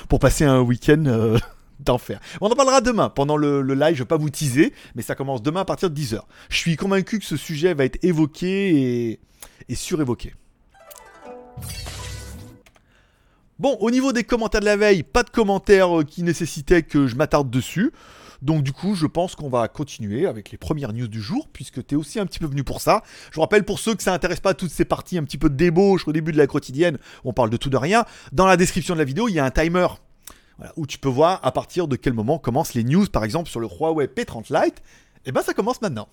pour 0.09 0.19
passer 0.19 0.45
un 0.45 0.61
week-end 0.61 1.05
euh, 1.07 1.39
d'enfer. 1.81 2.19
On 2.41 2.49
en 2.49 2.57
parlera 2.57 2.81
demain, 2.81 3.09
pendant 3.09 3.37
le, 3.37 3.63
live, 3.63 3.95
je 3.95 4.03
vais 4.03 4.07
pas 4.07 4.17
vous 4.17 4.31
teaser, 4.31 4.73
mais 4.97 5.03
ça 5.03 5.15
commence 5.15 5.43
demain 5.43 5.61
à 5.61 5.65
partir 5.65 5.91
de 5.91 5.99
10h. 5.99 6.23
Je 6.49 6.57
suis 6.57 6.75
convaincu 6.75 7.21
que 7.21 7.25
ce 7.25 7.37
sujet 7.37 7.73
va 7.73 7.85
être 7.85 8.03
évoqué 8.03 9.21
et 9.69 9.75
surévoqué. 9.77 10.35
Bon, 13.59 13.77
au 13.81 13.91
niveau 13.91 14.13
des 14.13 14.25
commentaires 14.25 14.61
de 14.61 14.67
la 14.67 14.77
veille, 14.77 15.03
pas 15.03 15.23
de 15.23 15.31
commentaires 15.31 16.01
euh, 16.01 16.05
qui 16.05 16.23
nécessitaient 16.23 16.83
que 16.83 17.07
je 17.07 17.17
m'attarde 17.17 17.51
dessus. 17.51 17.93
Donc 18.41 18.65
du 18.65 18.73
coup, 18.73 18.95
je 18.95 19.07
pense 19.07 19.37
qu'on 19.37 19.49
va 19.49 19.69
continuer 19.69 20.27
avec 20.27 20.51
les 20.51 20.59
premières 20.59 20.93
news 20.93 21.07
du 21.07 21.23
jour, 21.23 21.49
puisque 21.53 21.87
tu 21.87 21.95
es 21.95 21.99
aussi 21.99 22.19
un 22.19 22.27
petit 22.27 22.41
peu 22.41 22.47
venu 22.47 22.65
pour 22.65 22.81
ça. 22.81 23.03
Je 23.31 23.37
vous 23.37 23.41
rappelle, 23.41 23.65
pour 23.65 23.79
ceux 23.79 23.95
que 23.95 24.03
ça 24.03 24.13
intéresse 24.13 24.41
pas, 24.41 24.55
toutes 24.55 24.73
ces 24.73 24.85
parties 24.85 25.17
un 25.17 25.25
petit 25.25 25.39
peu 25.39 25.49
de 25.49 25.55
débauche 25.55 26.09
au 26.09 26.13
début 26.13 26.33
de 26.33 26.39
la 26.39 26.49
quotidienne, 26.49 26.99
on 27.25 27.33
parle 27.33 27.51
de 27.51 27.57
tout 27.57 27.71
de 27.71 27.77
rien, 27.77 28.05
dans 28.33 28.47
la 28.47 28.57
description 28.57 28.95
de 28.95 28.99
la 28.99 29.05
vidéo, 29.05 29.29
il 29.29 29.35
y 29.35 29.39
a 29.39 29.45
un 29.45 29.51
timer. 29.51 29.87
Où 30.77 30.87
tu 30.87 30.99
peux 30.99 31.09
voir 31.09 31.41
à 31.43 31.51
partir 31.51 31.89
de 31.89 31.97
quel 31.97 32.13
moment 32.13 32.39
commencent 32.39 32.75
les 32.75 32.85
news, 32.85 33.07
par 33.07 33.25
exemple 33.25 33.49
sur 33.49 33.61
le 33.61 33.67
Huawei 33.67 34.07
P30 34.07 34.53
Lite. 34.53 34.83
Et 35.25 35.33
ben 35.33 35.43
ça 35.43 35.55
commence 35.55 35.81
maintenant. 35.81 36.09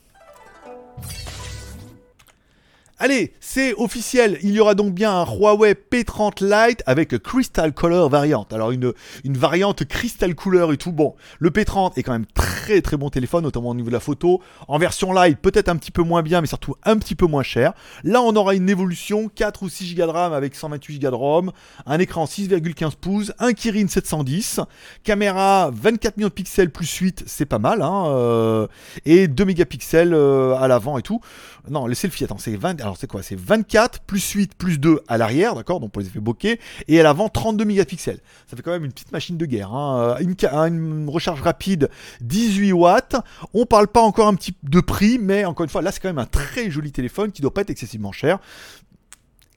Allez, 3.02 3.32
c'est 3.40 3.74
officiel, 3.76 4.38
il 4.44 4.52
y 4.52 4.60
aura 4.60 4.76
donc 4.76 4.94
bien 4.94 5.22
un 5.22 5.24
Huawei 5.24 5.74
P30 5.74 6.44
Lite 6.44 6.84
avec 6.86 7.18
Crystal 7.20 7.74
Color 7.74 8.10
variante. 8.10 8.52
Alors 8.52 8.72
une, 8.72 8.92
une 9.24 9.38
variante 9.38 9.86
Crystal 9.86 10.36
Couleur 10.36 10.74
et 10.74 10.78
tout. 10.78 10.92
Bon, 10.92 11.16
le 11.40 11.50
P30 11.50 11.94
est 11.96 12.04
quand 12.04 12.12
même 12.12 12.26
très 12.34 12.82
très 12.82 12.98
bon 12.98 13.10
téléphone, 13.10 13.46
notamment 13.46 13.70
au 13.70 13.74
niveau 13.74 13.88
de 13.88 13.94
la 13.94 14.02
photo. 14.02 14.42
En 14.68 14.78
version 14.80 15.14
Lite, 15.14 15.40
peut-être 15.40 15.70
un 15.70 15.78
petit 15.78 15.92
peu 15.92 16.04
moins 16.04 16.22
bien, 16.24 16.42
mais 16.42 16.48
surtout 16.48 16.76
un 16.84 16.98
petit 16.98 17.16
peu 17.16 17.26
moins 17.26 17.42
cher. 17.42 17.72
Là, 18.04 18.22
on 18.22 18.36
aura 18.36 18.54
une 18.54 18.70
évolution, 18.70 19.30
4 19.34 19.64
ou 19.64 19.70
6 19.70 19.96
Go 19.96 20.06
de 20.06 20.12
RAM 20.12 20.34
avec 20.34 20.54
128 20.54 21.00
Go 21.00 21.10
de 21.10 21.16
ROM, 21.16 21.52
un 21.86 22.00
écran 22.00 22.26
6,15 22.26 22.98
pouces, 22.98 23.32
un 23.40 23.54
Kirin 23.54 23.88
710, 23.88 24.60
caméra 25.06 25.72
24 25.74 26.18
millions 26.18 26.28
de 26.28 26.34
pixels 26.34 26.70
plus 26.70 26.94
8, 26.94 27.24
c'est 27.28 27.46
pas 27.46 27.60
mal, 27.60 27.82
hein, 27.82 28.08
euh, 28.08 28.68
et 29.06 29.30
2 29.30 29.46
mégapixels 29.46 30.14
euh, 30.14 30.58
à 30.58 30.68
l'avant 30.68 30.98
et 30.98 31.02
tout. 31.02 31.22
Non, 31.70 31.88
le 31.88 31.94
selfie, 31.94 32.24
attends, 32.24 32.38
c'est 32.38 32.56
20 32.56 32.82
alors 32.82 32.98
c'est 32.98 33.08
quoi? 33.08 33.24
C'est 33.24 33.38
24 33.40 34.02
plus 34.02 34.28
8 34.32 34.56
plus 34.56 34.80
2 34.80 35.02
à 35.08 35.18
l'arrière, 35.18 35.56
d'accord? 35.56 35.80
Donc 35.80 35.92
pour 35.92 36.02
les 36.02 36.08
effets 36.08 36.20
bokeh, 36.20 36.60
et 36.88 37.00
à 37.00 37.04
l'avant 37.04 37.30
32 37.30 37.66
mégapixels. 37.66 38.20
Ça 38.48 38.56
fait 38.56 38.64
quand 38.64 38.72
même 38.72 38.86
une 38.86 38.92
petite 38.92 39.12
machine 39.12 39.38
de 39.38 39.46
guerre. 39.46 39.74
Hein. 39.74 40.18
Une, 40.20 40.36
une, 40.42 41.10
recharge 41.10 41.42
rapide 41.42 41.90
18 42.22 42.74
watts. 42.74 43.16
On 43.54 43.66
parle 43.66 43.88
pas 43.88 44.02
encore 44.02 44.28
un 44.28 44.36
petit 44.36 44.56
de 44.64 44.80
prix, 44.80 45.20
mais 45.20 45.46
encore 45.46 45.64
une 45.64 45.70
fois, 45.70 45.82
là 45.82 45.92
c'est 45.92 46.00
quand 46.00 46.10
même 46.10 46.20
un 46.20 46.26
très 46.26 46.72
joli 46.72 46.92
téléphone 46.92 47.32
qui 47.32 47.42
doit 47.42 47.54
pas 47.54 47.62
être 47.62 47.70
excessivement 47.70 48.12
cher 48.12 48.40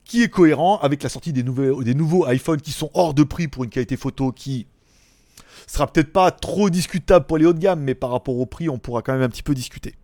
qui 0.05 0.21
est 0.21 0.29
cohérent 0.29 0.77
avec 0.79 1.01
la 1.01 1.09
sortie 1.09 1.33
des 1.33 1.43
nouveaux 1.43 2.27
iPhones 2.29 2.61
qui 2.61 2.71
sont 2.71 2.91
hors 2.93 3.13
de 3.13 3.23
prix 3.23 3.47
pour 3.47 3.63
une 3.63 3.69
qualité 3.69 3.95
photo 3.95 4.31
qui 4.31 4.67
sera 5.67 5.87
peut-être 5.87 6.11
pas 6.11 6.31
trop 6.31 6.69
discutable 6.69 7.25
pour 7.25 7.37
les 7.37 7.45
hauts 7.45 7.53
de 7.53 7.59
gamme, 7.59 7.81
mais 7.81 7.95
par 7.95 8.11
rapport 8.11 8.37
au 8.37 8.45
prix, 8.45 8.69
on 8.69 8.77
pourra 8.77 9.01
quand 9.01 9.13
même 9.13 9.21
un 9.21 9.29
petit 9.29 9.43
peu 9.43 9.53
discuter. 9.53 9.95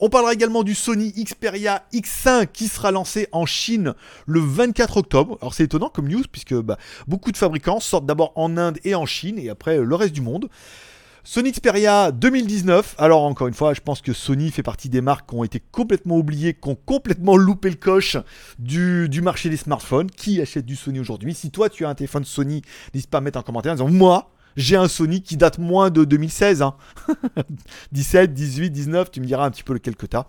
On 0.00 0.08
parlera 0.08 0.32
également 0.32 0.64
du 0.64 0.74
Sony 0.74 1.12
Xperia 1.12 1.84
X5 1.92 2.48
qui 2.52 2.68
sera 2.68 2.90
lancé 2.90 3.28
en 3.30 3.46
Chine 3.46 3.94
le 4.26 4.40
24 4.40 4.96
octobre. 4.96 5.38
Alors 5.40 5.54
c'est 5.54 5.64
étonnant 5.64 5.90
comme 5.90 6.08
news 6.08 6.24
puisque 6.30 6.54
bah, 6.54 6.76
beaucoup 7.06 7.30
de 7.30 7.36
fabricants 7.36 7.78
sortent 7.78 8.06
d'abord 8.06 8.32
en 8.34 8.56
Inde 8.56 8.78
et 8.84 8.94
en 8.96 9.06
Chine 9.06 9.38
et 9.38 9.48
après 9.48 9.78
le 9.78 9.94
reste 9.94 10.12
du 10.12 10.20
monde. 10.20 10.48
Sony 11.24 11.52
Xperia 11.52 12.10
2019. 12.10 12.96
Alors 12.98 13.22
encore 13.22 13.46
une 13.46 13.54
fois, 13.54 13.74
je 13.74 13.80
pense 13.80 14.00
que 14.00 14.12
Sony 14.12 14.50
fait 14.50 14.64
partie 14.64 14.88
des 14.88 15.00
marques 15.00 15.28
qui 15.30 15.36
ont 15.36 15.44
été 15.44 15.60
complètement 15.60 16.16
oubliées, 16.16 16.54
qui 16.54 16.68
ont 16.68 16.74
complètement 16.74 17.36
loupé 17.36 17.70
le 17.70 17.76
coche 17.76 18.16
du, 18.58 19.08
du 19.08 19.22
marché 19.22 19.50
des 19.50 19.56
smartphones. 19.56 20.10
Qui 20.10 20.40
achète 20.40 20.66
du 20.66 20.74
Sony 20.74 20.98
aujourd'hui? 20.98 21.32
Si 21.32 21.52
toi 21.52 21.68
tu 21.68 21.84
as 21.84 21.88
un 21.88 21.94
téléphone 21.94 22.24
Sony, 22.24 22.62
n'hésite 22.92 23.08
pas 23.08 23.18
à 23.18 23.20
mettre 23.20 23.38
en 23.38 23.42
commentaire 23.42 23.72
en 23.72 23.76
disant 23.76 23.88
moi 23.88 24.32
j'ai 24.56 24.76
un 24.76 24.88
Sony 24.88 25.22
qui 25.22 25.36
date 25.36 25.58
moins 25.58 25.90
de 25.90 26.04
2016. 26.04 26.64
17, 27.92 28.32
18, 28.32 28.70
19, 28.70 29.10
tu 29.10 29.20
me 29.20 29.26
diras 29.26 29.44
un 29.44 29.50
petit 29.50 29.62
peu 29.62 29.72
lequel 29.72 29.96
que 29.96 30.06
t'as. 30.06 30.24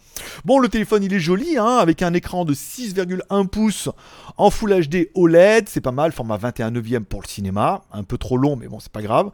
Bon, 0.45 0.59
le 0.59 0.69
téléphone 0.69 1.03
il 1.03 1.13
est 1.13 1.19
joli, 1.19 1.57
hein, 1.57 1.77
avec 1.77 2.01
un 2.01 2.13
écran 2.13 2.45
de 2.45 2.53
6,1 2.53 3.47
pouces 3.47 3.89
en 4.37 4.49
Full 4.49 4.87
HD 4.87 5.09
OLED, 5.13 5.69
c'est 5.69 5.81
pas 5.81 5.91
mal, 5.91 6.11
format 6.11 6.37
21 6.37 6.71
neuvième 6.71 7.05
pour 7.05 7.21
le 7.21 7.27
cinéma, 7.27 7.83
un 7.91 8.03
peu 8.03 8.17
trop 8.17 8.37
long, 8.37 8.55
mais 8.55 8.67
bon, 8.67 8.79
c'est 8.79 8.91
pas 8.91 9.01
grave 9.01 9.31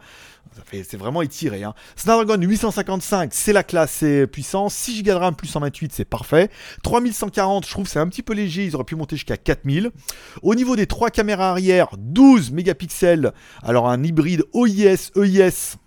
c'est 0.71 0.97
vraiment 0.97 1.21
étiré. 1.21 1.63
Hein. 1.63 1.73
Snapdragon 1.95 2.41
855, 2.41 3.33
c'est 3.33 3.53
la 3.53 3.63
classe, 3.63 3.91
c'est 3.91 4.27
puissant. 4.27 4.69
6 4.69 5.03
Go 5.03 5.11
de 5.11 5.15
RAM 5.15 5.35
plus 5.35 5.47
128, 5.47 5.91
c'est 5.93 6.05
parfait. 6.05 6.49
3140, 6.83 7.65
je 7.65 7.71
trouve 7.71 7.87
c'est 7.87 7.99
un 7.99 8.07
petit 8.07 8.23
peu 8.23 8.33
léger, 8.33 8.65
ils 8.65 8.75
auraient 8.75 8.83
pu 8.83 8.95
monter 8.95 9.15
jusqu'à 9.15 9.37
4000. 9.37 9.91
Au 10.43 10.55
niveau 10.55 10.75
des 10.75 10.87
trois 10.87 11.09
caméras 11.09 11.49
arrière, 11.49 11.89
12 11.97 12.51
mégapixels. 12.51 13.33
Alors 13.63 13.89
un 13.89 14.03
hybride 14.03 14.43
OIS, 14.53 15.11
EIS, 15.15 15.77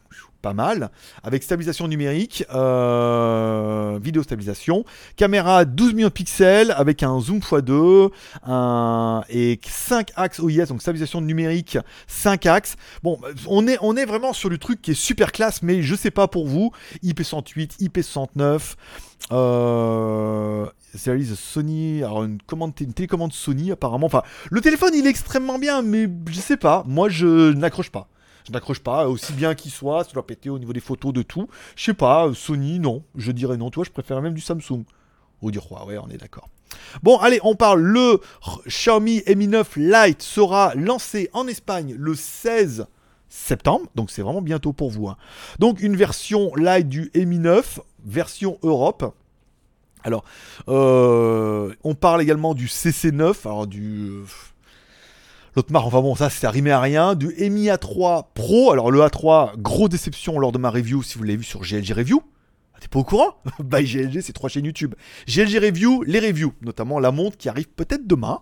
pas 0.43 0.53
mal, 0.53 0.91
avec 1.23 1.43
stabilisation 1.43 1.89
numérique, 1.89 2.45
euh, 2.53 3.99
vidéo 4.03 4.23
stabilisation, 4.23 4.85
caméra 5.17 5.65
12 5.65 5.95
millions 5.95 6.09
de 6.09 6.13
pixels 6.13 6.73
avec 6.73 7.03
un 7.03 7.19
zoom 7.21 7.39
x2 7.39 8.11
un, 8.45 9.23
et 9.31 9.61
5 9.65 10.11
axes 10.17 10.41
OIS, 10.41 10.67
donc 10.67 10.83
stabilisation 10.83 11.21
numérique 11.21 11.79
5 12.09 12.47
axes. 12.47 12.77
Bon, 13.03 13.19
on 13.47 13.67
est, 13.69 13.79
on 13.81 13.97
est 13.97 14.05
vraiment 14.05 14.33
sur 14.33 14.51
le 14.51 14.59
truc 14.59 14.83
qui 14.83 14.91
est 14.91 14.95
super 14.95 15.33
classe, 15.33 15.63
mais 15.63 15.83
je 15.83 15.95
sais 15.95 16.11
pas 16.11 16.29
pour 16.29 16.47
vous, 16.47 16.73
IP108, 17.03 17.81
IP69, 17.81 18.75
euh, 19.31 20.67
Sony, 20.95 22.03
alors 22.03 22.25
une, 22.25 22.39
une 22.81 22.93
télécommande 22.93 23.33
Sony 23.33 23.71
apparemment. 23.71 24.07
Enfin, 24.07 24.23
le 24.51 24.61
téléphone 24.61 24.93
il 24.95 25.07
est 25.07 25.11
extrêmement 25.11 25.59
bien, 25.59 25.83
mais 25.83 26.09
je 26.29 26.41
sais 26.41 26.57
pas, 26.57 26.83
moi 26.87 27.09
je 27.09 27.53
n'accroche 27.53 27.91
pas 27.91 28.09
je 28.47 28.53
n'accroche 28.53 28.81
pas, 28.81 29.09
aussi 29.09 29.33
bien 29.33 29.55
qu'il 29.55 29.71
soit, 29.71 30.05
ça 30.05 30.13
doit 30.13 30.27
péter 30.27 30.51
au 30.51 30.59
niveau 30.59 30.73
des 30.73 30.81
photos 30.81 31.13
de 31.13 31.23
tout. 31.23 31.49
Je 31.77 31.85
sais 31.85 31.95
pas, 31.95 32.31
Sony, 32.35 32.79
non, 32.79 33.03
je 33.17 33.33
dirais 33.33 33.57
non. 33.57 33.71
Toi, 33.71 33.85
je 33.85 33.91
préfère 33.91 34.21
même 34.23 34.35
du 34.35 34.41
Samsung. 34.41 34.85
Ou 35.43 35.51
du 35.51 35.59
Huawei, 35.59 35.99
on 35.99 36.09
est 36.09 36.19
d'accord. 36.19 36.49
Bon, 37.03 37.19
allez, 37.19 37.41
on 37.43 37.55
parle. 37.55 37.81
Le 37.81 38.21
Xiaomi 38.67 39.23
Mi 39.37 39.49
9 39.49 39.77
Lite 39.77 40.23
sera 40.23 40.75
lancé 40.75 41.31
en 41.33 41.47
Espagne 41.47 41.95
le 41.99 42.15
16 42.15 42.87
septembre, 43.29 43.87
donc 43.95 44.11
c'est 44.11 44.23
vraiment 44.23 44.43
bientôt 44.43 44.73
pour 44.73 44.91
vous. 44.91 45.09
Hein. 45.09 45.17
Donc 45.59 45.81
une 45.81 45.97
version 45.97 46.55
Lite 46.55 46.89
du 46.89 47.11
Mi 47.15 47.39
9, 47.39 47.81
version 48.05 48.59
Europe. 48.63 49.15
Alors, 50.05 50.25
euh, 50.69 51.73
on 51.85 51.95
parle 51.95 52.23
également 52.23 52.55
du 52.55 52.67
CC9, 52.67 53.35
alors 53.45 53.67
du 53.67 54.21
L'autre 55.55 55.71
marque, 55.71 55.87
enfin 55.87 56.01
bon, 56.01 56.15
ça 56.15 56.31
c'est 56.31 56.47
arrimé 56.47 56.71
à 56.71 56.81
rien. 56.81 57.15
Du 57.15 57.27
Mi 57.51 57.67
A3 57.67 58.25
Pro. 58.33 58.73
Alors 58.73 58.91
le 58.91 59.01
A3, 59.01 59.59
grosse 59.59 59.91
déception 59.91 60.39
lors 60.39 60.51
de 60.51 60.57
ma 60.57 60.71
review, 60.71 61.03
si 61.03 61.19
vous 61.19 61.25
l'avez 61.25 61.37
vu 61.37 61.45
sur 61.45 61.61
GLG 61.61 61.93
Review. 61.93 62.23
Ah, 62.75 62.79
t'es 62.81 62.89
pas 62.89 62.99
au 62.99 63.05
courant 63.05 63.35
By 63.63 63.85
GLG, 63.85 64.23
c'est 64.23 64.33
trois 64.33 64.49
chaînes 64.49 64.65
YouTube. 64.65 64.95
GLG 65.29 65.59
Review, 65.59 66.05
les 66.05 66.21
reviews, 66.21 66.55
notamment 66.63 66.99
la 67.01 67.11
montre 67.11 67.37
qui 67.37 67.51
arrive 67.51 67.69
peut-être 67.69 68.07
demain. 68.07 68.41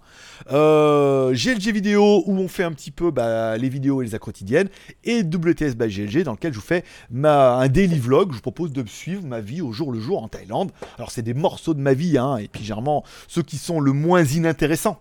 Euh, 0.53 1.33
GLG 1.33 1.73
Vidéo, 1.73 2.23
où 2.27 2.39
on 2.39 2.47
fait 2.47 2.63
un 2.63 2.71
petit 2.71 2.93
peu 2.93 3.11
bah, 3.11 3.59
les 3.59 3.69
vidéos 3.69 4.03
et 4.03 4.07
les 4.07 4.17
quotidiennes. 4.21 4.69
Et 5.03 5.25
WTS 5.25 5.75
by 5.75 5.89
GLG, 5.89 6.23
dans 6.23 6.33
lequel 6.33 6.53
je 6.53 6.61
vous 6.61 6.65
fais 6.65 6.85
un 7.25 7.69
daily 7.69 7.99
vlog. 7.99 8.31
Je 8.31 8.37
vous 8.37 8.43
propose 8.43 8.73
de 8.73 8.87
suivre 8.87 9.27
ma 9.27 9.41
vie 9.41 9.63
au 9.63 9.73
jour 9.73 9.91
le 9.91 9.99
jour 9.99 10.23
en 10.23 10.29
Thaïlande. 10.29 10.71
Alors 10.97 11.11
c'est 11.11 11.23
des 11.23 11.35
morceaux 11.35 11.75
de 11.75 11.81
ma 11.81 11.93
vie, 11.93 12.19
hein, 12.19 12.37
et 12.37 12.47
puis 12.47 12.63
généralement 12.63 13.03
ceux 13.27 13.43
qui 13.43 13.59
sont 13.59 13.81
le 13.81 13.93
moins 13.93 14.23
inintéressants. 14.23 15.01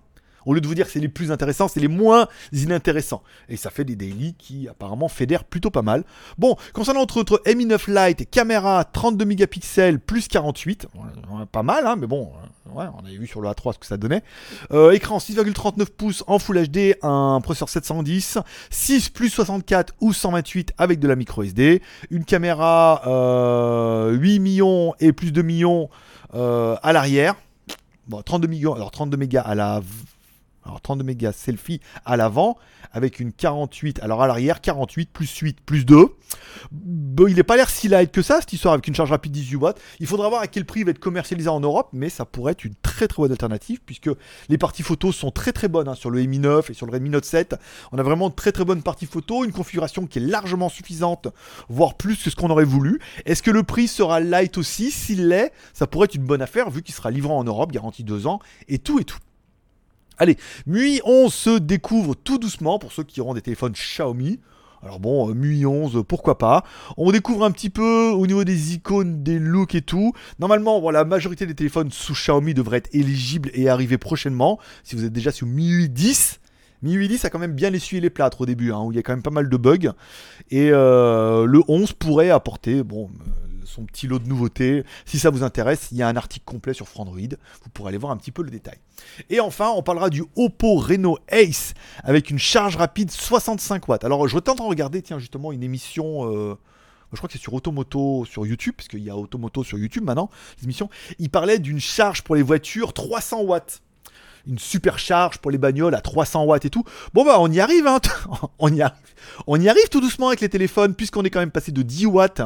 Au 0.49 0.55
lieu 0.55 0.61
de 0.61 0.67
vous 0.67 0.73
dire 0.73 0.87
que 0.87 0.91
c'est 0.91 0.99
les 0.99 1.09
plus 1.09 1.31
intéressants, 1.31 1.67
c'est 1.67 1.79
les 1.79 1.87
moins 1.87 2.27
inintéressants. 2.53 3.21
Et 3.49 3.55
ça 3.55 3.69
fait 3.69 3.83
des 3.83 3.95
daily 3.95 4.33
qui 4.33 4.67
apparemment 4.67 5.07
fédèrent 5.07 5.43
plutôt 5.43 5.69
pas 5.69 5.83
mal. 5.83 6.03
Bon, 6.39 6.55
concernant 6.73 7.01
notre, 7.01 7.39
Mi 7.55 7.67
9 7.67 7.87
Lite, 7.87 8.27
caméra 8.31 8.83
32 8.83 9.25
mégapixels 9.25 9.99
plus 9.99 10.27
48, 10.27 10.87
pas 11.51 11.61
mal, 11.61 11.85
hein, 11.85 11.97
mais 11.99 12.07
bon, 12.07 12.31
euh, 12.65 12.71
on 12.75 13.05
avait 13.05 13.15
vu 13.15 13.27
sur 13.27 13.41
le 13.41 13.47
A3 13.47 13.73
ce 13.73 13.77
que 13.77 13.85
ça 13.85 13.97
donnait. 13.97 14.23
Euh, 14.71 14.89
écran 14.89 15.19
6,39 15.19 15.85
pouces 15.95 16.23
en 16.25 16.39
Full 16.39 16.67
HD, 16.67 16.95
un 17.03 17.41
processeur 17.43 17.69
710, 17.69 18.39
6 18.71 19.09
plus 19.09 19.29
64 19.29 19.93
ou 20.01 20.13
128 20.13 20.73
avec 20.79 20.99
de 20.99 21.07
la 21.07 21.15
micro 21.15 21.43
SD, 21.43 21.83
une 22.09 22.25
caméra 22.25 23.01
8 23.03 23.11
euh, 23.11 24.39
millions 24.39 24.95
et 24.99 25.13
plus 25.13 25.31
de 25.31 25.43
millions 25.43 25.91
à 26.33 26.91
l'arrière. 26.91 27.35
Bon, 28.07 28.23
32 28.23 28.47
millions, 28.47 28.73
alors 28.73 28.89
32 28.89 29.15
mégas 29.15 29.41
à 29.41 29.53
la 29.53 29.81
alors 30.63 30.81
32 30.81 31.03
mégas 31.03 31.31
selfie 31.31 31.79
à 32.05 32.17
l'avant 32.17 32.57
avec 32.91 33.19
une 33.19 33.31
48, 33.31 33.99
alors 34.01 34.21
à 34.21 34.27
l'arrière 34.27 34.61
48 34.61 35.11
plus 35.11 35.37
8 35.37 35.61
plus 35.61 35.85
2. 35.85 36.07
Bon, 36.71 37.27
il 37.27 37.35
n'est 37.35 37.43
pas 37.43 37.55
l'air 37.55 37.69
si 37.69 37.87
light 37.87 38.11
que 38.11 38.21
ça 38.21 38.39
cette 38.39 38.53
histoire 38.53 38.73
avec 38.73 38.87
une 38.87 38.95
charge 38.95 39.11
rapide 39.11 39.31
18 39.31 39.55
watts. 39.57 39.81
Il 39.99 40.07
faudra 40.07 40.29
voir 40.29 40.41
à 40.41 40.47
quel 40.47 40.65
prix 40.65 40.81
il 40.81 40.85
va 40.85 40.91
être 40.91 40.99
commercialisé 40.99 41.49
en 41.49 41.59
Europe, 41.59 41.89
mais 41.93 42.09
ça 42.09 42.25
pourrait 42.25 42.53
être 42.53 42.65
une 42.65 42.75
très 42.81 43.07
très 43.07 43.21
bonne 43.21 43.31
alternative 43.31 43.79
puisque 43.85 44.09
les 44.49 44.57
parties 44.57 44.83
photos 44.83 45.15
sont 45.15 45.31
très 45.31 45.51
très 45.51 45.67
bonnes 45.67 45.87
hein, 45.87 45.95
sur 45.95 46.09
le 46.09 46.21
Mi 46.23 46.39
9 46.39 46.69
et 46.69 46.73
sur 46.73 46.85
le 46.85 46.91
Redmi 46.91 47.09
Note 47.09 47.25
7. 47.25 47.55
On 47.91 47.97
a 47.97 48.03
vraiment 48.03 48.29
de 48.29 48.35
très 48.35 48.51
très 48.51 48.65
bonnes 48.65 48.83
parties 48.83 49.05
photos, 49.05 49.45
une 49.45 49.51
configuration 49.51 50.05
qui 50.07 50.19
est 50.19 50.21
largement 50.25 50.69
suffisante, 50.69 51.27
voire 51.69 51.95
plus 51.95 52.23
que 52.23 52.29
ce 52.29 52.35
qu'on 52.35 52.49
aurait 52.49 52.65
voulu. 52.65 52.99
Est-ce 53.25 53.43
que 53.43 53.51
le 53.51 53.63
prix 53.63 53.87
sera 53.87 54.19
light 54.19 54.57
aussi? 54.57 54.91
S'il 54.91 55.27
l'est, 55.27 55.51
ça 55.73 55.87
pourrait 55.87 56.05
être 56.05 56.15
une 56.15 56.25
bonne 56.25 56.41
affaire 56.41 56.69
vu 56.69 56.81
qu'il 56.81 56.93
sera 56.93 57.11
livré 57.11 57.33
en 57.33 57.43
Europe, 57.43 57.71
garantie 57.71 58.03
2 58.03 58.27
ans 58.27 58.39
et 58.67 58.79
tout 58.79 58.99
et 58.99 59.03
tout. 59.03 59.19
Allez, 60.19 60.35
MUI 60.67 60.99
11 61.05 61.33
se 61.33 61.57
découvre 61.57 62.13
tout 62.13 62.37
doucement 62.37 62.77
pour 62.77 62.91
ceux 62.91 63.03
qui 63.03 63.21
auront 63.21 63.33
des 63.33 63.41
téléphones 63.41 63.71
Xiaomi. 63.71 64.41
Alors 64.83 64.99
bon, 64.99 65.29
euh, 65.29 65.33
MUI 65.33 65.65
11, 65.65 66.03
pourquoi 66.05 66.37
pas? 66.37 66.65
On 66.97 67.11
découvre 67.11 67.45
un 67.45 67.51
petit 67.51 67.69
peu 67.69 68.09
au 68.09 68.27
niveau 68.27 68.43
des 68.43 68.73
icônes, 68.73 69.23
des 69.23 69.39
looks 69.39 69.75
et 69.75 69.81
tout. 69.81 70.11
Normalement, 70.39 70.91
la 70.91 71.05
majorité 71.05 71.45
des 71.45 71.55
téléphones 71.55 71.89
sous 71.89 72.13
Xiaomi 72.13 72.53
devraient 72.53 72.79
être 72.79 72.93
éligibles 72.93 73.49
et 73.53 73.69
arriver 73.69 73.97
prochainement. 73.97 74.59
Si 74.83 74.97
vous 74.97 75.05
êtes 75.05 75.13
déjà 75.13 75.31
sur 75.31 75.47
MIUI 75.47 75.87
10, 75.87 76.41
MIUI 76.81 77.07
10 77.07 77.23
a 77.25 77.29
quand 77.29 77.39
même 77.39 77.53
bien 77.53 77.71
essuyé 77.71 78.01
les 78.01 78.09
plâtres 78.09 78.41
au 78.41 78.45
début, 78.45 78.73
hein, 78.73 78.81
où 78.81 78.91
il 78.91 78.95
y 78.95 78.99
a 78.99 79.03
quand 79.03 79.13
même 79.13 79.21
pas 79.21 79.31
mal 79.31 79.49
de 79.49 79.57
bugs. 79.57 79.93
Et 80.51 80.69
euh, 80.71 81.45
le 81.45 81.61
11 81.69 81.93
pourrait 81.93 82.29
apporter, 82.29 82.83
bon, 82.83 83.09
son 83.69 83.85
petit 83.85 84.07
lot 84.07 84.19
de 84.19 84.27
nouveautés. 84.27 84.83
Si 85.05 85.19
ça 85.19 85.29
vous 85.29 85.43
intéresse, 85.43 85.89
il 85.91 85.97
y 85.97 86.03
a 86.03 86.07
un 86.07 86.15
article 86.15 86.45
complet 86.45 86.73
sur 86.73 86.87
Frandroid. 86.87 87.19
Vous 87.63 87.69
pourrez 87.73 87.89
aller 87.89 87.97
voir 87.97 88.11
un 88.11 88.17
petit 88.17 88.31
peu 88.31 88.43
le 88.43 88.49
détail. 88.49 88.77
Et 89.29 89.39
enfin, 89.39 89.69
on 89.75 89.83
parlera 89.83 90.09
du 90.09 90.23
Oppo 90.35 90.75
Reno 90.75 91.17
Ace 91.29 91.73
avec 92.03 92.29
une 92.29 92.39
charge 92.39 92.75
rapide 92.75 93.11
65 93.11 93.87
watts. 93.87 94.03
Alors, 94.03 94.27
je 94.27 94.39
tente 94.39 94.57
de 94.57 94.63
regarder, 94.63 95.01
tiens, 95.01 95.19
justement, 95.19 95.51
une 95.51 95.63
émission. 95.63 96.33
Euh, 96.33 96.55
je 97.11 97.17
crois 97.17 97.27
que 97.27 97.33
c'est 97.33 97.41
sur 97.41 97.53
Automoto 97.53 98.25
sur 98.25 98.45
YouTube, 98.45 98.75
parce 98.77 98.87
qu'il 98.87 99.03
y 99.03 99.09
a 99.09 99.17
Automoto 99.17 99.63
sur 99.63 99.77
YouTube 99.77 100.03
maintenant, 100.03 100.29
les 100.57 100.65
émissions, 100.65 100.89
il 101.17 101.29
parlait 101.29 101.57
d'une 101.57 101.79
charge 101.79 102.21
pour 102.21 102.35
les 102.35 102.43
voitures 102.43 102.93
300 102.93 103.41
watts 103.41 103.81
une 104.47 104.59
super 104.59 104.99
charge 104.99 105.37
pour 105.37 105.51
les 105.51 105.57
bagnoles 105.57 105.95
à 105.95 106.01
300 106.01 106.43
watts 106.45 106.65
et 106.65 106.69
tout. 106.69 106.83
Bon 107.13 107.25
bah 107.25 107.37
on 107.39 107.51
y 107.51 107.59
arrive, 107.59 107.87
hein. 107.87 107.99
on 108.59 108.73
y 108.73 108.81
arrive. 108.81 108.97
On 109.47 109.59
y 109.59 109.69
arrive 109.69 109.89
tout 109.89 110.01
doucement 110.01 110.27
avec 110.27 110.41
les 110.41 110.49
téléphones, 110.49 110.95
puisqu'on 110.95 111.23
est 111.23 111.29
quand 111.29 111.39
même 111.39 111.51
passé 111.51 111.71
de 111.71 111.81
10 111.81 112.05
watts 112.07 112.41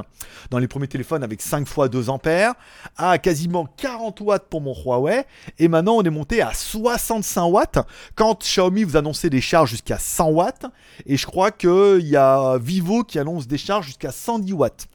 dans 0.50 0.60
les 0.60 0.68
premiers 0.68 0.88
téléphones 0.88 1.24
avec 1.24 1.42
5 1.42 1.68
fois 1.68 1.88
2 1.90 2.10
ampères 2.10 2.54
à 2.98 3.18
quasiment 3.18 3.68
40 3.78 4.22
watts 4.22 4.48
pour 4.50 4.62
mon 4.62 4.74
Huawei. 4.74 5.26
Et 5.60 5.68
maintenant 5.68 5.96
on 5.96 6.04
est 6.04 6.10
monté 6.10 6.42
à 6.42 6.54
65 6.54 7.46
watts 7.46 7.80
quand 8.16 8.40
Xiaomi 8.40 8.84
vous 8.84 8.98
annonçait 8.98 9.30
des 9.30 9.42
charges 9.42 9.72
jusqu'à 9.72 9.98
100 9.98 10.30
watts. 10.30 10.66
Et 11.06 11.18
je 11.18 11.26
crois 11.26 11.52
qu'il 11.52 12.08
y 12.08 12.16
a 12.16 12.58
Vivo 12.58 13.04
qui 13.04 13.20
annonce 13.20 13.48
des 13.48 13.58
charges 13.58 13.88
jusqu'à 13.88 14.12
110 14.12 14.54
watts. 14.54 14.88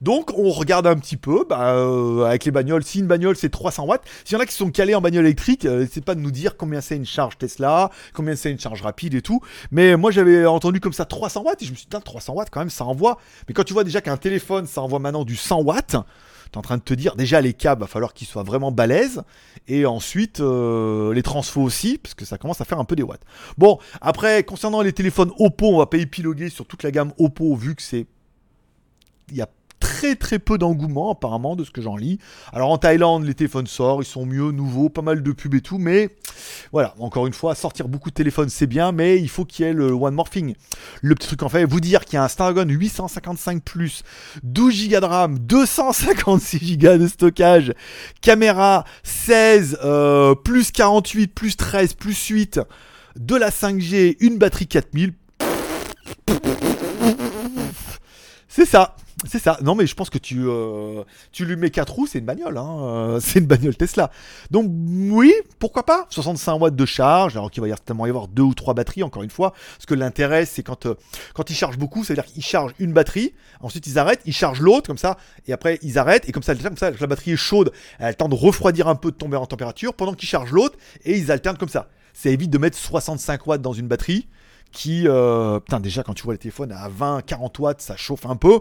Donc 0.00 0.32
on 0.36 0.50
regarde 0.50 0.86
un 0.86 0.96
petit 0.96 1.16
peu 1.16 1.44
bah, 1.48 1.74
euh, 1.74 2.24
avec 2.24 2.44
les 2.44 2.50
bagnoles. 2.50 2.84
Si 2.84 3.00
une 3.00 3.06
bagnole 3.06 3.36
c'est 3.36 3.48
300 3.48 3.86
watts, 3.86 4.02
s'il 4.24 4.34
y 4.34 4.36
en 4.38 4.42
a 4.42 4.46
qui 4.46 4.54
sont 4.54 4.70
calés 4.70 4.94
en 4.94 5.00
bagnole 5.00 5.24
électrique, 5.24 5.64
euh, 5.64 5.86
c'est 5.90 6.04
pas 6.04 6.14
de 6.14 6.20
nous 6.20 6.30
dire 6.30 6.56
combien 6.56 6.80
c'est 6.80 6.96
une 6.96 7.06
charge 7.06 7.38
Tesla, 7.38 7.90
combien 8.14 8.36
c'est 8.36 8.50
une 8.50 8.60
charge 8.60 8.82
rapide 8.82 9.14
et 9.14 9.22
tout. 9.22 9.40
Mais 9.70 9.96
moi 9.96 10.10
j'avais 10.10 10.46
entendu 10.46 10.80
comme 10.80 10.92
ça 10.92 11.04
300 11.04 11.42
watts 11.42 11.62
et 11.62 11.66
je 11.66 11.70
me 11.72 11.76
suis 11.76 11.86
dit 11.90 11.96
300 12.02 12.34
watts 12.34 12.50
quand 12.50 12.60
même 12.60 12.70
ça 12.70 12.84
envoie. 12.84 13.18
Mais 13.48 13.54
quand 13.54 13.64
tu 13.64 13.72
vois 13.72 13.84
déjà 13.84 14.00
qu'un 14.00 14.16
téléphone 14.16 14.66
ça 14.66 14.82
envoie 14.82 14.98
maintenant 14.98 15.24
du 15.24 15.36
100 15.36 15.62
watts, 15.62 15.96
t'es 16.50 16.58
en 16.58 16.62
train 16.62 16.76
de 16.76 16.82
te 16.82 16.94
dire 16.94 17.16
déjà 17.16 17.40
les 17.40 17.52
câbles, 17.52 17.80
va 17.82 17.86
falloir 17.86 18.14
qu'ils 18.14 18.26
soient 18.26 18.42
vraiment 18.42 18.72
balèzes. 18.72 19.22
Et 19.66 19.86
ensuite, 19.86 20.40
euh, 20.40 21.12
les 21.12 21.22
transfos 21.22 21.62
aussi, 21.62 21.98
parce 21.98 22.14
que 22.14 22.24
ça 22.24 22.38
commence 22.38 22.60
à 22.60 22.64
faire 22.64 22.78
un 22.78 22.84
peu 22.84 22.96
des 22.96 23.02
watts. 23.02 23.20
Bon, 23.58 23.78
après, 24.00 24.42
concernant 24.44 24.80
les 24.80 24.92
téléphones 24.92 25.30
Oppo, 25.38 25.66
on 25.66 25.78
va 25.78 25.86
pas 25.86 25.98
épiloguer 25.98 26.48
sur 26.48 26.66
toute 26.66 26.82
la 26.82 26.90
gamme 26.90 27.12
Oppo, 27.18 27.54
vu 27.54 27.74
que 27.74 27.82
c'est. 27.82 28.06
Il 29.30 29.36
y 29.36 29.42
a 29.42 29.48
très 29.88 30.16
très 30.16 30.38
peu 30.38 30.58
d'engouement 30.58 31.10
apparemment 31.12 31.56
de 31.56 31.64
ce 31.64 31.70
que 31.70 31.80
j'en 31.80 31.96
lis. 31.96 32.18
Alors 32.52 32.70
en 32.70 32.76
Thaïlande, 32.76 33.24
les 33.24 33.32
téléphones 33.32 33.66
sortent, 33.66 34.02
ils 34.02 34.06
sont 34.08 34.26
mieux, 34.26 34.50
nouveaux, 34.52 34.90
pas 34.90 35.00
mal 35.00 35.22
de 35.22 35.32
pubs 35.32 35.54
et 35.54 35.62
tout, 35.62 35.78
mais 35.78 36.10
voilà, 36.72 36.94
encore 36.98 37.26
une 37.26 37.32
fois, 37.32 37.54
sortir 37.54 37.88
beaucoup 37.88 38.10
de 38.10 38.14
téléphones 38.14 38.50
c'est 38.50 38.66
bien, 38.66 38.92
mais 38.92 39.18
il 39.18 39.30
faut 39.30 39.46
qu'il 39.46 39.64
y 39.64 39.68
ait 39.68 39.72
le 39.72 39.90
One 39.92 40.14
More 40.14 40.28
Thing. 40.28 40.54
Le 41.00 41.14
petit 41.14 41.28
truc 41.28 41.42
en 41.42 41.48
fait, 41.48 41.64
vous 41.64 41.80
dire 41.80 42.04
qu'il 42.04 42.14
y 42.14 42.16
a 42.18 42.24
un 42.24 42.28
Snapdragon 42.28 42.68
855 42.68 43.62
Plus, 43.64 44.02
12 44.42 44.90
Go 44.90 45.00
de 45.00 45.06
RAM, 45.06 45.38
256 45.38 46.76
Go 46.76 46.98
de 46.98 47.08
stockage, 47.08 47.72
caméra 48.20 48.84
16, 49.04 49.78
euh, 49.84 50.34
plus 50.34 50.70
48, 50.70 51.28
plus 51.28 51.56
13, 51.56 51.94
plus 51.94 52.26
8, 52.26 52.60
de 53.16 53.36
la 53.36 53.48
5G, 53.48 54.18
une 54.20 54.36
batterie 54.36 54.66
4000. 54.66 55.14
C'est 58.48 58.66
ça. 58.66 58.96
C'est 59.26 59.40
ça. 59.40 59.58
Non, 59.62 59.74
mais 59.74 59.86
je 59.86 59.94
pense 59.94 60.10
que 60.10 60.18
tu, 60.18 60.44
euh, 60.46 61.02
tu 61.32 61.44
lui 61.44 61.56
mets 61.56 61.70
4 61.70 61.92
roues, 61.92 62.06
c'est 62.06 62.20
une 62.20 62.24
bagnole. 62.24 62.56
Hein. 62.56 62.78
Euh, 62.80 63.20
c'est 63.22 63.40
une 63.40 63.46
bagnole 63.46 63.74
Tesla. 63.74 64.10
Donc, 64.50 64.70
oui, 64.70 65.32
pourquoi 65.58 65.84
pas? 65.84 66.06
65 66.10 66.54
watts 66.60 66.76
de 66.76 66.86
charge, 66.86 67.36
alors 67.36 67.50
qu'il 67.50 67.60
va 67.60 67.68
certainement 67.68 68.06
y 68.06 68.10
avoir 68.10 68.28
deux 68.28 68.42
ou 68.42 68.54
trois 68.54 68.74
batteries, 68.74 69.02
encore 69.02 69.24
une 69.24 69.30
fois. 69.30 69.50
Parce 69.76 69.86
que 69.86 69.94
l'intérêt, 69.94 70.44
c'est 70.44 70.62
quand, 70.62 70.86
euh, 70.86 70.94
quand 71.34 71.50
ils 71.50 71.56
chargent 71.56 71.78
beaucoup, 71.78 72.04
c'est-à-dire 72.04 72.26
qu'ils 72.26 72.44
chargent 72.44 72.74
une 72.78 72.92
batterie, 72.92 73.34
ensuite 73.60 73.86
ils 73.88 73.98
arrêtent, 73.98 74.20
ils 74.24 74.32
chargent 74.32 74.60
l'autre, 74.60 74.86
comme 74.86 74.98
ça, 74.98 75.18
et 75.46 75.52
après 75.52 75.78
ils 75.82 75.98
arrêtent, 75.98 76.28
et 76.28 76.32
comme 76.32 76.44
ça, 76.44 76.54
comme 76.54 76.76
ça, 76.76 76.90
la 76.90 77.06
batterie 77.06 77.32
est 77.32 77.36
chaude, 77.36 77.72
elle 77.98 78.14
a 78.18 78.28
de 78.28 78.34
refroidir 78.34 78.86
un 78.88 78.94
peu, 78.94 79.10
de 79.10 79.16
tomber 79.16 79.36
en 79.36 79.46
température, 79.46 79.94
pendant 79.94 80.14
qu'ils 80.14 80.28
chargent 80.28 80.52
l'autre, 80.52 80.78
et 81.04 81.16
ils 81.18 81.32
alternent 81.32 81.58
comme 81.58 81.68
ça. 81.68 81.88
Ça 82.14 82.30
évite 82.30 82.50
de 82.50 82.58
mettre 82.58 82.76
65 82.76 83.46
watts 83.46 83.62
dans 83.62 83.72
une 83.72 83.88
batterie 83.88 84.28
qui, 84.72 85.04
euh, 85.06 85.60
putain, 85.60 85.80
déjà 85.80 86.02
quand 86.02 86.14
tu 86.14 86.24
vois 86.24 86.34
les 86.34 86.38
téléphones 86.38 86.72
à 86.72 86.88
20, 86.88 87.22
40 87.22 87.58
watts, 87.58 87.80
ça 87.80 87.96
chauffe 87.96 88.26
un 88.26 88.36
peu. 88.36 88.60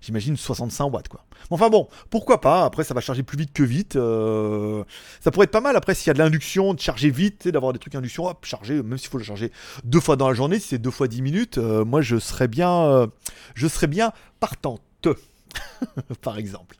J'imagine 0.00 0.36
65 0.36 0.92
watts, 0.92 1.08
quoi. 1.08 1.24
Enfin 1.50 1.70
bon, 1.70 1.88
pourquoi 2.10 2.40
pas? 2.40 2.64
Après, 2.64 2.82
ça 2.82 2.94
va 2.94 3.00
charger 3.00 3.22
plus 3.22 3.38
vite 3.38 3.52
que 3.52 3.62
vite. 3.62 3.96
Euh, 3.96 4.82
ça 5.20 5.30
pourrait 5.30 5.44
être 5.44 5.52
pas 5.52 5.60
mal. 5.60 5.76
Après, 5.76 5.94
s'il 5.94 6.08
y 6.08 6.10
a 6.10 6.14
de 6.14 6.18
l'induction, 6.18 6.74
de 6.74 6.80
charger 6.80 7.10
vite, 7.10 7.46
d'avoir 7.46 7.72
des 7.72 7.78
trucs 7.78 7.94
induction, 7.94 8.26
hop, 8.26 8.44
charger, 8.44 8.82
même 8.82 8.98
s'il 8.98 9.10
faut 9.10 9.18
le 9.18 9.24
charger 9.24 9.52
deux 9.84 10.00
fois 10.00 10.16
dans 10.16 10.28
la 10.28 10.34
journée, 10.34 10.58
si 10.58 10.68
c'est 10.68 10.78
deux 10.78 10.90
fois 10.90 11.06
10 11.06 11.22
minutes, 11.22 11.58
euh, 11.58 11.84
moi 11.84 12.00
je 12.00 12.18
serais 12.18 12.48
bien, 12.48 13.08
je 13.54 13.68
serais 13.68 13.86
bien 13.86 14.12
partante, 14.40 14.82
par 16.22 16.38
exemple. 16.38 16.76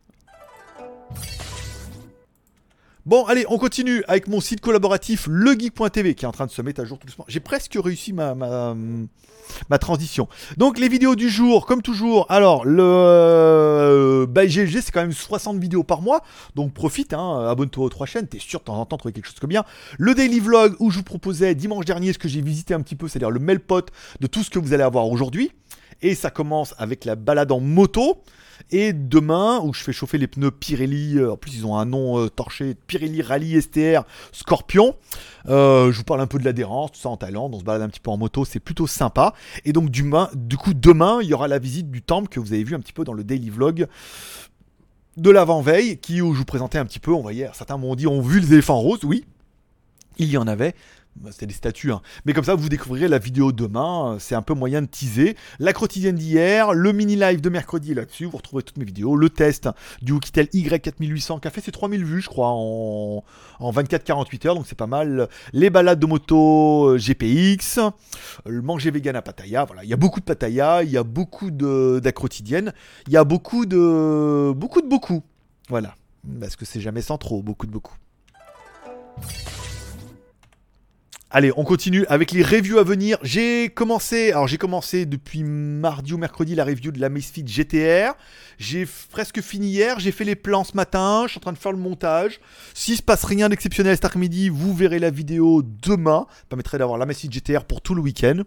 Bon, 3.05 3.25
allez, 3.25 3.45
on 3.49 3.59
continue 3.59 4.05
avec 4.07 4.29
mon 4.29 4.41
site 4.41 4.61
collaboratif 4.61 5.27
legeek.tv 5.29 6.15
qui 6.15 6.25
est 6.25 6.29
en 6.29 6.33
train 6.33 6.47
de 6.47 6.53
se 6.53 6.63
mettre 6.63 6.81
à 6.81 6.85
jour 6.85 7.01
tout 7.01 7.07
doucement. 7.09 7.25
J'ai 7.27 7.41
presque 7.41 7.77
réussi 7.83 8.13
ma, 8.13 8.77
transition. 9.81 10.29
Donc, 10.57 10.79
les 10.79 10.89
vidéos 10.89 11.17
du 11.17 11.29
jour, 11.29 11.67
comme 11.67 11.83
toujours. 11.83 12.27
Alors, 12.29 12.65
le 12.65 12.85
euh, 12.85 14.27
bah, 14.29 14.47
GLG, 14.47 14.81
c'est 14.83 14.93
quand 14.93 15.01
même 15.01 15.11
60 15.11 15.59
vidéos 15.59 15.83
par 15.83 16.01
mois. 16.01 16.23
Donc, 16.55 16.75
profite, 16.75 17.13
hein, 17.13 17.45
abonne-toi 17.49 17.87
aux 17.87 17.89
trois 17.89 18.07
chaînes. 18.07 18.29
T'es 18.29 18.39
sûr 18.39 18.61
de 18.61 18.67
temps 18.67 18.77
en 18.77 18.87
temps 18.87 18.99
trouver 18.99 19.13
quelque 19.13 19.27
chose 19.27 19.41
comme 19.41 19.51
bien. 19.51 19.65
Le 19.99 20.15
daily 20.15 20.39
vlog 20.39 20.77
où 20.79 20.93
je 20.93 20.99
vous 20.99 21.03
proposais 21.03 21.57
dimanche 21.57 21.85
dernier 21.85 22.13
ce 22.13 22.21
que 22.21 22.29
j'ai 22.29 22.41
visité 22.41 22.73
un 22.73 22.83
petit 22.83 22.95
peu, 22.95 23.09
c'est-à-dire 23.09 23.31
le 23.31 23.41
mail-pot 23.41 23.91
de 24.21 24.27
tout 24.29 24.45
ce 24.45 24.51
que 24.51 24.61
vous 24.61 24.75
allez 24.75 24.85
avoir 24.85 25.09
aujourd'hui. 25.09 25.51
Et 26.03 26.15
ça 26.15 26.31
commence 26.31 26.75
avec 26.79 27.05
la 27.05 27.17
balade 27.17 27.53
en 27.53 27.61
moto. 27.61 28.23
Et 28.71 28.93
demain, 28.93 29.61
où 29.61 29.75
je 29.75 29.83
fais 29.83 29.93
chauffer 29.93 30.19
les 30.19 30.27
pneus 30.27 30.51
Pirelli, 30.51 31.19
euh, 31.19 31.33
en 31.33 31.37
plus 31.37 31.57
ils 31.57 31.67
ont 31.67 31.77
un 31.77 31.85
nom 31.85 32.19
euh, 32.19 32.29
torché, 32.29 32.75
Pirelli 32.87 33.23
Rally 33.23 33.61
STR 33.61 34.05
Scorpion. 34.31 34.95
Euh, 35.49 35.91
je 35.91 35.99
vous 35.99 36.05
parle 36.05 36.21
un 36.21 36.27
peu 36.27 36.39
de 36.39 36.45
l'adhérence, 36.45 36.93
tout 36.93 37.01
ça 37.01 37.09
en 37.09 37.17
Thaïlande, 37.17 37.55
on 37.55 37.59
se 37.59 37.65
balade 37.65 37.83
un 37.83 37.89
petit 37.89 38.01
peu 38.01 38.11
en 38.11 38.17
moto, 38.17 38.45
c'est 38.45 38.61
plutôt 38.61 38.87
sympa. 38.87 39.35
Et 39.65 39.73
donc 39.73 39.91
du, 39.91 40.05
coup, 40.57 40.75
demain, 40.75 41.19
il 41.23 41.29
y 41.29 41.35
aura 41.35 41.49
la 41.49 41.59
visite 41.59 41.91
du 41.91 42.03
temple 42.03 42.29
que 42.29 42.41
vous 42.41 42.53
avez 42.53 42.65
vu 42.65 42.75
un 42.75 42.81
petit 42.81 42.93
peu 42.93 43.05
dans 43.05 43.15
le 43.15 43.25
daily 43.25 43.51
vlog 43.51 43.87
de 45.17 45.31
l'avant-veille, 45.31 45.99
qui 45.99 46.23
où 46.23 46.33
je 46.33 46.39
vous 46.39 46.45
présentais 46.45 46.79
un 46.79 46.87
petit 46.87 47.01
peu, 47.01 47.13
on 47.13 47.21
voyait, 47.21 47.51
certains 47.53 47.77
m'ont 47.77 47.95
dit, 47.95 48.07
on 48.07 48.23
vu 48.23 48.41
les 48.41 48.53
éléphants 48.55 48.79
roses, 48.79 49.05
oui, 49.05 49.27
il 50.17 50.31
y 50.31 50.39
en 50.39 50.47
avait, 50.47 50.75
c'était 51.31 51.47
des 51.47 51.55
statues. 51.55 51.93
Hein. 51.93 52.03
Mais 52.25 52.33
comme 52.33 52.45
ça, 52.45 52.55
vous 52.55 52.69
découvrirez 52.69 53.09
la 53.09 53.19
vidéo 53.19 53.53
demain. 53.53 54.17
C'est 54.19 54.35
un 54.35 54.43
peu 54.43 54.55
moyen 54.55 54.83
de 54.83 54.87
teaser. 54.87 55.37
La 55.59 55.73
quotidienne 55.73 56.17
d'hier, 56.17 56.73
le 56.73 56.93
mini 56.93 57.17
live 57.17 57.41
de 57.41 57.49
mercredi 57.49 57.95
là-dessus. 57.95 58.25
Vous 58.25 58.37
retrouverez 58.37 58.63
toutes 58.63 58.79
mes 58.79 58.85
vidéos. 58.85 59.17
Le 59.17 59.31
test 59.31 59.69
du 60.01 60.13
Oukitel 60.13 60.47
Y4800 60.47 61.41
qui 61.41 61.49
a 61.49 61.51
fait 61.51 61.61
ses 61.61 61.73
3000 61.73 62.05
vues, 62.05 62.23
je 62.23 62.29
crois, 62.29 62.49
en, 62.51 63.23
24-48 63.61 64.49
heures. 64.49 64.55
Donc 64.55 64.67
c'est 64.67 64.79
pas 64.79 64.87
mal. 64.87 65.29
Les 65.53 65.71
balades 65.71 65.99
de 65.99 66.07
moto 66.07 66.89
euh, 66.89 66.99
GPX. 66.99 67.81
Le 68.47 68.63
manger 68.63 68.91
vegan 68.91 69.17
à 69.17 69.23
Pattaya. 69.23 69.65
Voilà, 69.65 69.85
il 69.85 69.91
y 69.91 69.95
a 69.95 69.97
beaucoup 69.97 70.21
de 70.21 70.25
Pattaya. 70.25 70.83
Il 70.83 70.91
y 70.91 70.97
a 70.97 71.05
beaucoup 71.05 71.51
quotidienne 72.15 72.73
Il 73.07 73.13
y 73.13 73.17
a 73.17 73.25
beaucoup 73.25 73.67
de. 73.67 74.53
Beaucoup 74.55 74.81
de 74.81 74.89
beaucoup. 74.89 75.23
Voilà. 75.69 75.95
Parce 76.41 76.57
que 76.57 76.65
c'est 76.65 76.81
jamais 76.81 77.03
sans 77.03 77.19
trop. 77.19 77.43
Beaucoup 77.43 77.67
de 77.67 77.73
beaucoup. 77.73 77.95
Allez, 81.35 81.51
on 81.57 81.65
continue 81.65 82.05
avec 82.11 82.31
les 82.33 82.43
reviews 82.43 82.77
à 82.77 82.85
venir. 82.85 83.17
J'ai 83.23 83.71
commencé, 83.71 84.33
alors 84.33 84.47
j'ai 84.47 84.59
commencé 84.59 85.07
depuis 85.07 85.45
mardi 85.45 86.13
ou 86.13 86.19
mercredi 86.19 86.55
la 86.55 86.63
review 86.63 86.93
de 86.93 87.01
la 87.01 87.09
Misfit 87.09 87.43
GTR. 87.47 88.13
J'ai 88.59 88.87
presque 89.11 89.41
fini 89.41 89.69
hier, 89.69 89.99
j'ai 89.99 90.13
fait 90.13 90.25
les 90.25 90.37
plans 90.37 90.63
ce 90.63 90.77
matin, 90.77 91.23
je 91.25 91.31
suis 91.31 91.39
en 91.39 91.41
train 91.41 91.53
de 91.55 91.59
faire 91.59 91.73
le 91.73 91.79
montage. 91.79 92.39
S'il 92.75 92.99
se 92.99 93.03
passe 93.03 93.25
rien 93.25 93.49
d'exceptionnel 93.49 93.95
cet 93.95 94.05
après-midi, 94.05 94.51
vous 94.51 94.75
verrez 94.75 94.99
la 94.99 95.09
vidéo 95.09 95.63
demain. 95.63 96.27
Ça 96.29 96.45
permettrait 96.51 96.77
d'avoir 96.77 96.99
la 96.99 97.07
Misfit 97.07 97.31
GTR 97.31 97.65
pour 97.65 97.81
tout 97.81 97.95
le 97.95 98.03
week-end. 98.03 98.43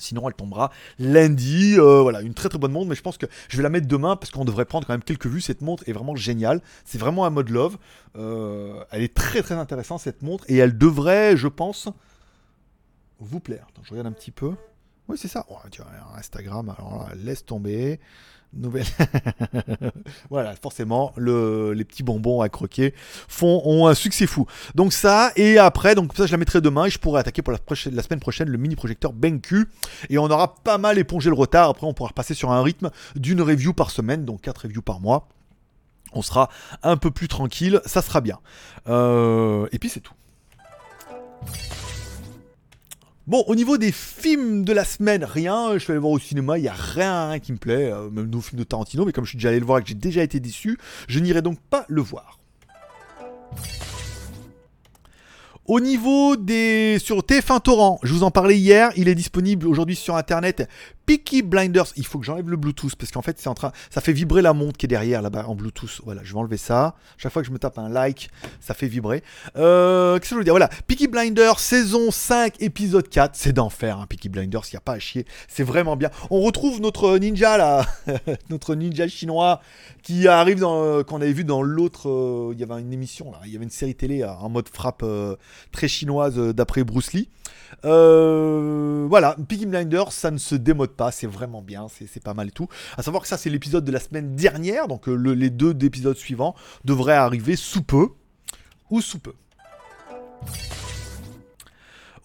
Sinon, 0.00 0.28
elle 0.28 0.34
tombera 0.34 0.70
lundi. 0.98 1.74
Euh, 1.78 2.02
voilà, 2.02 2.22
une 2.22 2.34
très 2.34 2.48
très 2.48 2.58
bonne 2.58 2.72
montre, 2.72 2.88
mais 2.88 2.94
je 2.94 3.02
pense 3.02 3.18
que 3.18 3.26
je 3.48 3.56
vais 3.56 3.62
la 3.62 3.68
mettre 3.68 3.86
demain 3.86 4.16
parce 4.16 4.30
qu'on 4.30 4.44
devrait 4.44 4.64
prendre 4.64 4.86
quand 4.86 4.94
même 4.94 5.02
quelques 5.02 5.26
vues. 5.26 5.40
Cette 5.40 5.60
montre 5.60 5.84
est 5.86 5.92
vraiment 5.92 6.16
géniale. 6.16 6.60
C'est 6.84 6.98
vraiment 6.98 7.24
un 7.24 7.30
mode 7.30 7.50
love. 7.50 7.78
Euh, 8.16 8.82
elle 8.90 9.02
est 9.02 9.14
très 9.14 9.42
très 9.42 9.54
intéressante 9.54 10.00
cette 10.00 10.22
montre 10.22 10.44
et 10.48 10.56
elle 10.56 10.76
devrait, 10.76 11.36
je 11.36 11.48
pense, 11.48 11.88
vous 13.18 13.40
plaire. 13.40 13.66
je 13.82 13.90
regarde 13.90 14.08
un 14.08 14.12
petit 14.12 14.32
peu. 14.32 14.54
Oui, 15.08 15.18
c'est 15.18 15.28
ça. 15.28 15.44
Oh, 15.48 15.56
Instagram, 16.16 16.68
alors 16.76 17.08
là, 17.08 17.14
laisse 17.16 17.44
tomber 17.44 18.00
nouvelle. 18.52 18.86
voilà, 20.30 20.54
forcément, 20.56 21.12
les 21.16 21.84
petits 21.84 22.02
bonbons 22.02 22.40
à 22.40 22.48
croquer 22.48 22.94
font, 23.28 23.62
ont 23.64 23.86
un 23.86 23.94
succès 23.94 24.26
fou. 24.26 24.46
Donc 24.74 24.92
ça, 24.92 25.32
et 25.36 25.58
après, 25.58 25.94
donc 25.94 26.12
ça 26.16 26.26
je 26.26 26.32
la 26.32 26.38
mettrai 26.38 26.60
demain 26.60 26.86
et 26.86 26.90
je 26.90 26.98
pourrai 26.98 27.20
attaquer 27.20 27.42
pour 27.42 27.52
la, 27.52 28.02
semaine 28.02 28.20
prochaine 28.20 28.48
le 28.48 28.58
mini 28.58 28.76
projecteur 28.76 29.12
BenQ. 29.12 29.68
Et 30.08 30.18
on 30.18 30.24
aura 30.24 30.54
pas 30.54 30.78
mal 30.78 30.98
épongé 30.98 31.30
le 31.30 31.36
retard. 31.36 31.70
Après, 31.70 31.86
on 31.86 31.94
pourra 31.94 32.10
passer 32.12 32.34
sur 32.34 32.50
un 32.50 32.62
rythme 32.62 32.90
d'une 33.16 33.42
review 33.42 33.72
par 33.72 33.90
semaine, 33.90 34.24
donc 34.24 34.42
4 34.42 34.62
reviews 34.62 34.82
par 34.82 35.00
mois. 35.00 35.28
On 36.12 36.22
sera 36.22 36.50
un 36.82 36.96
peu 36.96 37.10
plus 37.10 37.28
tranquille, 37.28 37.80
ça 37.86 38.02
sera 38.02 38.20
bien. 38.20 38.38
Euh, 38.88 39.68
et 39.72 39.78
puis 39.78 39.88
c'est 39.88 40.00
tout. 40.00 40.14
Bon, 43.30 43.44
au 43.46 43.54
niveau 43.54 43.78
des 43.78 43.92
films 43.92 44.64
de 44.64 44.72
la 44.72 44.84
semaine, 44.84 45.22
rien. 45.22 45.74
Je 45.74 45.78
suis 45.78 45.92
allé 45.92 46.00
voir 46.00 46.10
au 46.10 46.18
cinéma, 46.18 46.58
il 46.58 46.62
n'y 46.62 46.68
a 46.68 46.72
rien, 46.72 47.38
qui 47.38 47.52
me 47.52 47.58
plaît, 47.58 47.92
euh, 47.92 48.10
même 48.10 48.28
nos 48.28 48.40
films 48.40 48.58
de 48.58 48.64
Tarantino, 48.64 49.04
mais 49.04 49.12
comme 49.12 49.24
je 49.24 49.28
suis 49.28 49.36
déjà 49.36 49.50
allé 49.50 49.60
le 49.60 49.66
voir 49.66 49.78
et 49.78 49.82
que 49.82 49.88
j'ai 49.88 49.94
déjà 49.94 50.24
été 50.24 50.40
déçu, 50.40 50.76
je 51.06 51.20
n'irai 51.20 51.40
donc 51.40 51.60
pas 51.70 51.84
le 51.86 52.02
voir. 52.02 52.40
Au 55.66 55.78
niveau 55.78 56.34
des 56.34 56.98
sur 56.98 57.18
TF1 57.18 57.60
Torrent, 57.60 58.00
je 58.02 58.12
vous 58.12 58.24
en 58.24 58.32
parlais 58.32 58.58
hier, 58.58 58.90
il 58.96 59.06
est 59.06 59.14
disponible 59.14 59.68
aujourd'hui 59.68 59.94
sur 59.94 60.16
internet. 60.16 60.68
Peaky 61.10 61.42
Blinders, 61.42 61.86
il 61.96 62.06
faut 62.06 62.20
que 62.20 62.24
j'enlève 62.24 62.48
le 62.48 62.56
Bluetooth 62.56 62.94
parce 62.94 63.10
qu'en 63.10 63.20
fait 63.20 63.36
c'est 63.40 63.48
en 63.48 63.54
train, 63.54 63.72
ça 63.90 64.00
fait 64.00 64.12
vibrer 64.12 64.42
la 64.42 64.52
montre 64.52 64.78
qui 64.78 64.86
est 64.86 64.88
derrière 64.88 65.22
là-bas 65.22 65.44
en 65.48 65.56
Bluetooth. 65.56 66.02
Voilà, 66.04 66.20
je 66.22 66.32
vais 66.32 66.38
enlever 66.38 66.56
ça. 66.56 66.94
Chaque 67.18 67.32
fois 67.32 67.42
que 67.42 67.48
je 67.48 67.52
me 67.52 67.58
tape 67.58 67.78
un 67.80 67.88
like, 67.88 68.30
ça 68.60 68.74
fait 68.74 68.86
vibrer. 68.86 69.24
Euh, 69.56 70.20
Qu'est-ce 70.20 70.30
que 70.30 70.34
je 70.36 70.38
veux 70.38 70.44
dire? 70.44 70.52
Voilà, 70.52 70.68
Peaky 70.86 71.08
Blinders 71.08 71.58
saison 71.58 72.12
5 72.12 72.62
épisode 72.62 73.08
4, 73.08 73.34
c'est 73.34 73.52
d'enfer. 73.52 73.98
Hein, 73.98 74.06
Peaky 74.08 74.28
Blinders, 74.28 74.62
il 74.70 74.74
y 74.74 74.76
a 74.76 74.80
pas 74.80 74.92
à 74.92 74.98
chier, 75.00 75.26
c'est 75.48 75.64
vraiment 75.64 75.96
bien. 75.96 76.10
On 76.30 76.42
retrouve 76.42 76.80
notre 76.80 77.18
ninja 77.18 77.58
là, 77.58 77.84
notre 78.48 78.76
ninja 78.76 79.08
chinois 79.08 79.60
qui 80.04 80.28
arrive 80.28 80.60
dans 80.60 80.80
euh, 80.84 81.02
qu'on 81.02 81.20
avait 81.20 81.32
vu 81.32 81.42
dans 81.42 81.62
l'autre. 81.62 82.08
euh, 82.08 82.52
il 82.54 82.60
y 82.60 82.62
avait 82.62 82.80
une 82.80 82.92
émission 82.92 83.32
il 83.44 83.50
y 83.50 83.56
avait 83.56 83.64
une 83.64 83.70
série 83.70 83.96
télé 83.96 84.24
en 84.24 84.48
mode 84.48 84.68
frappe 84.68 85.04
très 85.72 85.88
chinoise 85.88 86.36
d'après 86.54 86.84
Bruce 86.84 87.14
Lee. 87.14 87.28
Voilà, 87.82 89.34
Peaky 89.48 89.66
Blinders, 89.66 90.12
ça 90.12 90.30
ne 90.30 90.38
se 90.38 90.54
démode 90.54 90.90
pas, 90.90 90.99
c'est 91.10 91.26
vraiment 91.26 91.62
bien, 91.62 91.86
c'est 91.88 92.22
pas 92.22 92.34
mal 92.34 92.48
et 92.48 92.52
tout. 92.52 92.68
À 92.98 93.02
savoir 93.02 93.22
que 93.22 93.28
ça, 93.28 93.36
c'est 93.38 93.48
l'épisode 93.50 93.84
de 93.84 93.92
la 93.92 94.00
semaine 94.00 94.36
dernière, 94.36 94.86
donc 94.88 95.08
euh, 95.08 95.14
le- 95.14 95.34
les 95.34 95.48
deux 95.50 95.74
épisodes 95.82 96.16
suivants 96.16 96.54
devraient 96.84 97.14
arriver 97.14 97.56
sous 97.56 97.82
peu 97.82 98.08
ou 98.90 99.00
sous 99.00 99.18
peu. 99.18 99.32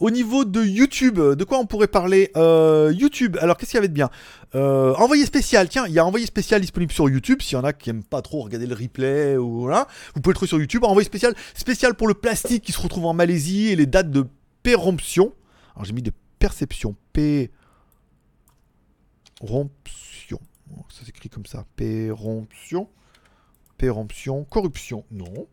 Au 0.02 0.12
niveau 0.12 0.44
de 0.44 0.62
YouTube, 0.62 1.20
de 1.20 1.44
quoi 1.46 1.58
on 1.58 1.66
pourrait 1.66 1.88
parler 1.88 2.30
Euh, 2.36 2.92
YouTube, 2.94 3.38
alors 3.40 3.56
qu'est-ce 3.56 3.72
qu'il 3.72 3.78
y 3.78 3.80
avait 3.80 3.88
de 3.88 3.94
bien? 3.94 4.10
Euh, 4.54 4.94
Envoyé 4.96 5.26
spécial, 5.26 5.70
tiens, 5.70 5.86
il 5.88 5.94
y 5.94 6.00
a 6.00 6.06
envoyé 6.06 6.26
spécial 6.26 6.60
disponible 6.60 6.92
sur 6.92 7.08
YouTube, 7.10 7.42
s'il 7.42 7.54
y 7.58 7.62
en 7.62 7.64
a 7.64 7.72
qui 7.72 7.92
aiment 7.92 8.04
pas 8.04 8.22
trop 8.22 8.42
regarder 8.42 8.68
le 8.68 8.76
replay 8.76 9.38
ou 9.38 9.62
voilà, 9.62 9.88
vous 10.14 10.20
pouvez 10.22 10.34
le 10.34 10.36
trouver 10.36 10.50
sur 10.50 10.60
YouTube. 10.60 10.84
Envoyé 10.84 11.06
spécial, 11.06 11.34
spécial 11.54 11.94
pour 11.96 12.10
le 12.10 12.14
plastique 12.14 12.64
qui 12.66 12.74
se 12.74 12.82
retrouve 12.82 13.06
en 13.06 13.14
Malaisie 13.14 13.68
et 13.70 13.78
les 13.78 13.86
dates 13.86 14.12
de 14.12 14.26
péremption. 14.64 15.32
Alors 15.76 15.86
j'ai 15.86 15.94
mis 15.94 16.02
de 16.02 16.12
perception, 16.40 16.96
péremption. 19.40 20.40
Ça 20.90 21.06
s'écrit 21.06 21.30
comme 21.30 21.46
ça, 21.46 21.66
péremption, 21.76 22.88
péremption, 23.78 24.46
corruption, 24.46 25.06
non. 25.12 25.48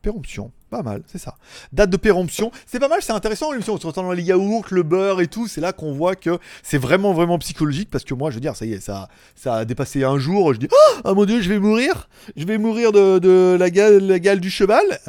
Péremption, 0.00 0.52
pas 0.70 0.82
mal, 0.82 1.02
c'est 1.06 1.18
ça. 1.18 1.36
Date 1.72 1.90
de 1.90 1.96
péremption, 1.96 2.52
c'est 2.66 2.78
pas 2.78 2.88
mal, 2.88 3.02
c'est 3.02 3.12
intéressant 3.12 3.50
l'émission. 3.50 3.74
On 3.74 3.80
se 3.80 3.86
retrouve 3.86 4.04
dans 4.04 4.12
les 4.12 4.22
yaourts, 4.22 4.66
le 4.70 4.84
beurre 4.84 5.20
et 5.20 5.26
tout. 5.26 5.48
C'est 5.48 5.60
là 5.60 5.72
qu'on 5.72 5.92
voit 5.92 6.14
que 6.14 6.38
c'est 6.62 6.78
vraiment, 6.78 7.12
vraiment 7.12 7.38
psychologique 7.38 7.90
parce 7.90 8.04
que 8.04 8.14
moi, 8.14 8.30
je 8.30 8.36
veux 8.36 8.40
dire, 8.40 8.54
ça 8.54 8.64
y 8.64 8.74
est, 8.74 8.80
ça, 8.80 9.08
ça 9.34 9.56
a 9.56 9.64
dépassé 9.64 10.04
un 10.04 10.18
jour. 10.18 10.54
Je 10.54 10.60
dis, 10.60 10.68
oh, 10.70 11.00
ah, 11.04 11.14
mon 11.14 11.24
dieu, 11.24 11.40
je 11.42 11.48
vais 11.48 11.58
mourir? 11.58 12.08
Je 12.36 12.44
vais 12.44 12.58
mourir 12.58 12.92
de, 12.92 13.56
la 13.58 13.70
gale 13.70 14.40
du 14.40 14.50
cheval? 14.50 15.00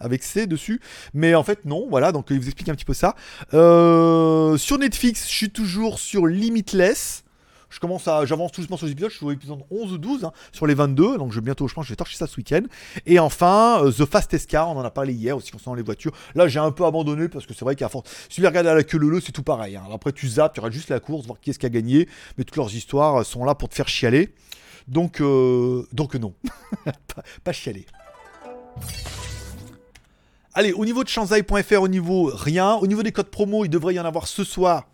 Avec 0.00 0.22
C 0.22 0.46
dessus, 0.46 0.80
mais 1.12 1.34
en 1.34 1.42
fait 1.42 1.64
non, 1.64 1.86
voilà, 1.90 2.12
donc 2.12 2.26
il 2.30 2.38
vous 2.38 2.46
explique 2.46 2.68
un 2.68 2.74
petit 2.74 2.84
peu 2.84 2.94
ça. 2.94 3.16
Euh, 3.54 4.56
sur 4.56 4.78
Netflix, 4.78 5.28
je 5.28 5.34
suis 5.34 5.50
toujours 5.50 5.98
sur 5.98 6.26
Limitless. 6.26 7.24
Je 7.70 7.80
commence 7.80 8.08
à, 8.08 8.24
j'avance 8.24 8.50
tout 8.50 8.62
doucement 8.62 8.78
sur 8.78 8.86
les 8.86 8.92
épisodes, 8.92 9.10
je 9.10 9.16
suis 9.16 9.26
au 9.26 9.30
épisode 9.30 9.58
11 9.70 9.92
ou 9.92 9.98
12 9.98 10.24
hein, 10.24 10.32
sur 10.52 10.66
les 10.66 10.72
22, 10.72 11.18
donc 11.18 11.32
je 11.32 11.40
bientôt, 11.40 11.68
je 11.68 11.74
pense, 11.74 11.84
que 11.84 11.88
je 11.88 11.92
vais 11.92 11.96
torcher 11.96 12.16
ça 12.16 12.26
ce 12.26 12.36
week-end. 12.38 12.62
Et 13.04 13.18
enfin, 13.18 13.84
euh, 13.84 13.92
The 13.92 14.06
Fastest 14.06 14.48
Car, 14.48 14.70
on 14.70 14.78
en 14.78 14.84
a 14.84 14.90
parlé 14.90 15.12
hier 15.12 15.36
aussi 15.36 15.50
concernant 15.50 15.74
les 15.74 15.82
voitures. 15.82 16.12
Là, 16.34 16.48
j'ai 16.48 16.60
un 16.60 16.70
peu 16.70 16.86
abandonné 16.86 17.28
parce 17.28 17.44
que 17.44 17.52
c'est 17.52 17.66
vrai 17.66 17.76
qu'à 17.76 17.90
force, 17.90 18.08
si 18.30 18.40
tu 18.40 18.46
regardes 18.46 18.66
à 18.66 18.74
la 18.74 18.84
queue 18.84 18.96
leu 18.96 19.20
c'est 19.20 19.32
tout 19.32 19.42
pareil. 19.42 19.76
hein. 19.76 19.82
Après, 19.92 20.12
tu 20.12 20.26
zappes, 20.28 20.54
tu 20.54 20.60
regardes 20.60 20.72
juste 20.72 20.88
la 20.88 21.00
course, 21.00 21.26
voir 21.26 21.40
qui 21.40 21.50
est-ce 21.50 21.58
qui 21.58 21.66
a 21.66 21.70
gagné, 21.70 22.08
mais 22.38 22.44
toutes 22.44 22.56
leurs 22.56 22.74
histoires 22.74 23.26
sont 23.26 23.44
là 23.44 23.54
pour 23.54 23.68
te 23.68 23.74
faire 23.74 23.88
chialer. 23.88 24.32
Donc, 24.86 25.20
euh, 25.20 25.86
donc 25.92 26.14
non, 26.14 26.32
pas 27.44 27.52
chialer. 27.52 27.84
Allez, 30.54 30.72
au 30.72 30.84
niveau 30.84 31.04
de 31.04 31.08
shanzai.fr, 31.08 31.80
au 31.80 31.88
niveau 31.88 32.30
rien, 32.34 32.74
au 32.74 32.86
niveau 32.86 33.02
des 33.02 33.12
codes 33.12 33.28
promo, 33.28 33.64
il 33.64 33.68
devrait 33.68 33.94
y 33.94 34.00
en 34.00 34.04
avoir 34.04 34.26
ce 34.26 34.44
soir. 34.44 34.86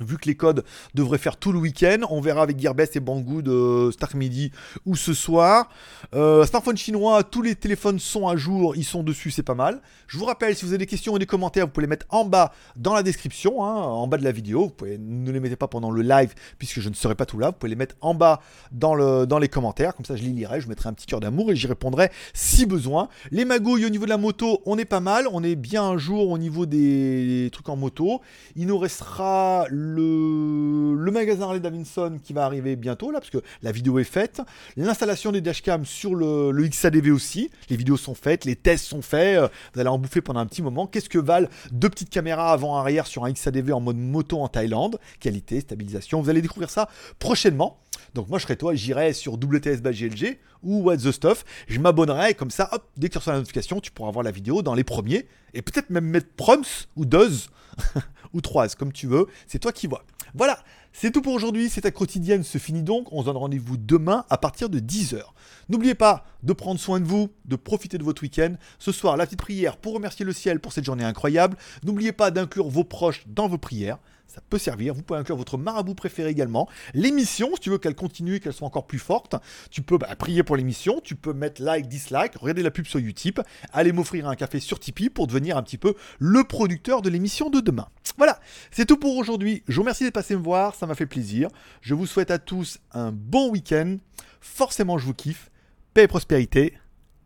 Vu 0.00 0.18
que 0.18 0.26
les 0.26 0.34
codes 0.34 0.64
devraient 0.94 1.18
faire 1.18 1.36
tout 1.36 1.52
le 1.52 1.58
week-end, 1.58 1.98
on 2.10 2.20
verra 2.20 2.42
avec 2.42 2.58
Gearbest 2.58 2.96
et 2.96 3.00
Banggood 3.00 3.48
euh, 3.48 3.90
cet 3.90 4.02
après-midi 4.02 4.52
ou 4.84 4.94
ce 4.94 5.14
soir. 5.14 5.68
Euh, 6.14 6.44
smartphone 6.44 6.76
chinois, 6.76 7.22
tous 7.22 7.42
les 7.42 7.54
téléphones 7.54 7.98
sont 7.98 8.28
à 8.28 8.36
jour, 8.36 8.76
ils 8.76 8.84
sont 8.84 9.02
dessus, 9.02 9.30
c'est 9.30 9.42
pas 9.42 9.54
mal. 9.54 9.80
Je 10.06 10.18
vous 10.18 10.24
rappelle, 10.24 10.54
si 10.54 10.64
vous 10.64 10.72
avez 10.72 10.78
des 10.78 10.86
questions 10.86 11.14
ou 11.14 11.18
des 11.18 11.26
commentaires, 11.26 11.66
vous 11.66 11.72
pouvez 11.72 11.86
les 11.86 11.90
mettre 11.90 12.06
en 12.10 12.24
bas 12.24 12.52
dans 12.76 12.94
la 12.94 13.02
description, 13.02 13.64
hein, 13.64 13.74
en 13.74 14.06
bas 14.06 14.18
de 14.18 14.24
la 14.24 14.32
vidéo. 14.32 14.64
Vous 14.64 14.70
pouvez, 14.70 14.98
ne 14.98 15.30
les 15.30 15.40
mettez 15.40 15.56
pas 15.56 15.68
pendant 15.68 15.90
le 15.90 16.02
live 16.02 16.34
puisque 16.58 16.80
je 16.80 16.88
ne 16.88 16.94
serai 16.94 17.14
pas 17.14 17.26
tout 17.26 17.38
là. 17.38 17.48
Vous 17.48 17.56
pouvez 17.58 17.70
les 17.70 17.76
mettre 17.76 17.96
en 18.00 18.14
bas 18.14 18.40
dans, 18.72 18.94
le, 18.94 19.26
dans 19.26 19.38
les 19.38 19.48
commentaires, 19.48 19.94
comme 19.94 20.04
ça 20.04 20.16
je 20.16 20.22
les 20.22 20.30
lirai, 20.30 20.60
je 20.60 20.68
mettrai 20.68 20.88
un 20.88 20.92
petit 20.92 21.06
cœur 21.06 21.20
d'amour 21.20 21.50
et 21.50 21.56
j'y 21.56 21.66
répondrai 21.66 22.10
si 22.34 22.66
besoin. 22.66 23.08
Les 23.30 23.44
magouilles 23.44 23.86
au 23.86 23.90
niveau 23.90 24.04
de 24.04 24.10
la 24.10 24.18
moto, 24.18 24.60
on 24.66 24.78
est 24.78 24.84
pas 24.84 25.00
mal, 25.00 25.26
on 25.32 25.42
est 25.42 25.56
bien 25.56 25.82
un 25.82 25.98
jour 25.98 26.30
au 26.30 26.38
niveau 26.38 26.66
des 26.66 27.48
trucs 27.52 27.68
en 27.68 27.76
moto. 27.76 28.20
Il 28.56 28.66
nous 28.66 28.78
restera 28.78 29.66
le, 29.70 29.85
le 29.94 31.10
magasin 31.10 31.44
Harley 31.44 31.60
Davidson 31.60 32.18
qui 32.22 32.32
va 32.32 32.44
arriver 32.44 32.76
bientôt 32.76 33.10
là, 33.10 33.20
parce 33.20 33.30
que 33.30 33.38
la 33.62 33.72
vidéo 33.72 33.98
est 33.98 34.04
faite. 34.04 34.40
L'installation 34.76 35.32
des 35.32 35.40
dashcams 35.40 35.84
sur 35.84 36.14
le, 36.14 36.52
XADV 36.68 37.10
aussi. 37.10 37.50
Les 37.70 37.76
vidéos 37.76 37.96
sont 37.96 38.14
faites, 38.14 38.44
les 38.44 38.56
tests 38.56 38.86
sont 38.86 39.02
faits. 39.02 39.38
euh, 39.38 39.48
Vous 39.74 39.80
allez 39.80 39.88
en 39.88 39.98
bouffer 39.98 40.20
pendant 40.20 40.40
un 40.40 40.46
petit 40.46 40.62
moment. 40.62 40.86
Qu'est-ce 40.86 41.08
que 41.08 41.18
valent 41.18 41.48
deux 41.72 41.88
petites 41.88 42.10
caméras 42.10 42.52
avant-arrière 42.52 43.06
sur 43.06 43.24
un 43.24 43.32
XADV 43.32 43.72
en 43.72 43.80
mode 43.80 43.96
moto 43.96 44.40
en 44.40 44.48
Thaïlande? 44.48 44.98
Qualité, 45.20 45.60
stabilisation. 45.60 46.20
Vous 46.20 46.30
allez 46.30 46.42
découvrir 46.42 46.70
ça 46.70 46.88
prochainement. 47.18 47.78
Donc 48.16 48.30
moi 48.30 48.38
je 48.38 48.44
serai 48.44 48.56
toi, 48.56 48.74
j'irai 48.74 49.12
sur 49.12 49.34
WTS 49.34 49.82
by 49.82 49.90
GLG 49.90 50.38
ou 50.62 50.82
What 50.84 50.96
the 50.96 51.12
Stuff, 51.12 51.44
je 51.68 51.78
m'abonnerai 51.78 52.32
comme 52.32 52.50
ça, 52.50 52.70
hop, 52.72 52.88
dès 52.96 53.08
que 53.08 53.12
tu 53.12 53.18
reçois 53.18 53.34
la 53.34 53.40
notification, 53.40 53.78
tu 53.78 53.90
pourras 53.92 54.10
voir 54.10 54.24
la 54.24 54.30
vidéo 54.30 54.62
dans 54.62 54.74
les 54.74 54.84
premiers 54.84 55.26
et 55.52 55.60
peut-être 55.60 55.90
même 55.90 56.06
mettre 56.06 56.28
proms 56.34 56.86
ou 56.96 57.04
does 57.04 57.50
ou 58.32 58.40
3 58.40 58.68
comme 58.70 58.90
tu 58.90 59.06
veux, 59.06 59.26
c'est 59.46 59.58
toi 59.58 59.70
qui 59.70 59.86
vois. 59.86 60.02
Voilà, 60.34 60.58
c'est 60.94 61.10
tout 61.10 61.20
pour 61.20 61.34
aujourd'hui, 61.34 61.68
c'est 61.68 61.82
ta 61.82 61.90
quotidienne 61.90 62.42
se 62.42 62.56
finit 62.56 62.82
donc, 62.82 63.12
on 63.12 63.20
se 63.20 63.26
donne 63.26 63.36
rendez-vous 63.36 63.76
demain 63.76 64.24
à 64.30 64.38
partir 64.38 64.70
de 64.70 64.80
10h. 64.80 65.20
N'oubliez 65.68 65.94
pas 65.94 66.24
de 66.42 66.54
prendre 66.54 66.80
soin 66.80 67.00
de 67.00 67.04
vous, 67.04 67.28
de 67.44 67.56
profiter 67.56 67.98
de 67.98 68.04
votre 68.04 68.22
week-end. 68.22 68.54
Ce 68.78 68.92
soir, 68.92 69.18
la 69.18 69.26
petite 69.26 69.40
prière 69.40 69.76
pour 69.76 69.92
remercier 69.92 70.24
le 70.24 70.32
ciel 70.32 70.58
pour 70.58 70.72
cette 70.72 70.84
journée 70.84 71.04
incroyable. 71.04 71.58
N'oubliez 71.84 72.12
pas 72.12 72.30
d'inclure 72.30 72.68
vos 72.68 72.84
proches 72.84 73.24
dans 73.26 73.46
vos 73.46 73.58
prières. 73.58 73.98
Ça 74.26 74.40
peut 74.48 74.58
servir. 74.58 74.94
Vous 74.94 75.02
pouvez 75.02 75.18
inclure 75.18 75.36
votre 75.36 75.56
marabout 75.56 75.94
préféré 75.94 76.30
également. 76.30 76.68
L'émission, 76.94 77.50
si 77.54 77.60
tu 77.60 77.70
veux 77.70 77.78
qu'elle 77.78 77.94
continue 77.94 78.40
qu'elle 78.40 78.52
soit 78.52 78.66
encore 78.66 78.86
plus 78.86 78.98
forte, 78.98 79.36
tu 79.70 79.82
peux 79.82 79.98
bah, 79.98 80.14
prier 80.16 80.42
pour 80.42 80.56
l'émission. 80.56 81.00
Tu 81.02 81.14
peux 81.14 81.32
mettre 81.32 81.62
like, 81.62 81.88
dislike, 81.88 82.36
regarder 82.36 82.62
la 82.62 82.70
pub 82.70 82.86
sur 82.86 82.98
Utip, 82.98 83.40
aller 83.72 83.92
m'offrir 83.92 84.28
un 84.28 84.34
café 84.34 84.60
sur 84.60 84.80
Tipeee 84.80 85.10
pour 85.10 85.26
devenir 85.26 85.56
un 85.56 85.62
petit 85.62 85.78
peu 85.78 85.94
le 86.18 86.44
producteur 86.44 87.02
de 87.02 87.08
l'émission 87.08 87.50
de 87.50 87.60
demain. 87.60 87.88
Voilà, 88.18 88.40
c'est 88.70 88.86
tout 88.86 88.96
pour 88.96 89.16
aujourd'hui. 89.16 89.62
Je 89.68 89.76
vous 89.76 89.82
remercie 89.82 90.04
d'être 90.04 90.14
passé 90.14 90.34
me 90.34 90.42
voir, 90.42 90.74
ça 90.74 90.86
m'a 90.86 90.94
fait 90.94 91.06
plaisir. 91.06 91.48
Je 91.80 91.94
vous 91.94 92.06
souhaite 92.06 92.30
à 92.30 92.38
tous 92.38 92.78
un 92.92 93.12
bon 93.12 93.50
week-end. 93.50 93.96
Forcément, 94.40 94.98
je 94.98 95.06
vous 95.06 95.14
kiffe. 95.14 95.50
Paix 95.92 96.04
et 96.04 96.08
prospérité. 96.08 96.74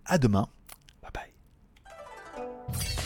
À 0.04 0.18
demain. 0.18 0.48
Bye 1.02 1.10
bye. 1.14 2.96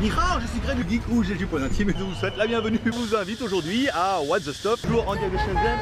Nihao, 0.00 0.40
je 0.40 0.46
suis 0.48 0.60
Greg 0.60 0.76
du 0.76 0.90
Geek 0.90 1.06
Rouge 1.06 1.26
j'ai 1.28 1.36
du 1.36 1.46
Point 1.46 1.62
Intime 1.62 1.88
et 1.88 1.94
je 1.98 2.04
vous 2.04 2.14
souhaite 2.14 2.36
la 2.36 2.46
bienvenue. 2.46 2.78
Je 2.84 2.90
vous 2.90 3.16
invite 3.16 3.40
aujourd'hui 3.40 3.88
à 3.94 4.20
What 4.20 4.40
the 4.40 4.52
Stop. 4.52 4.78
toujours 4.82 5.08
en 5.08 5.14
direct 5.14 5.32
de 5.32 5.38
Shenzhen. 5.38 5.78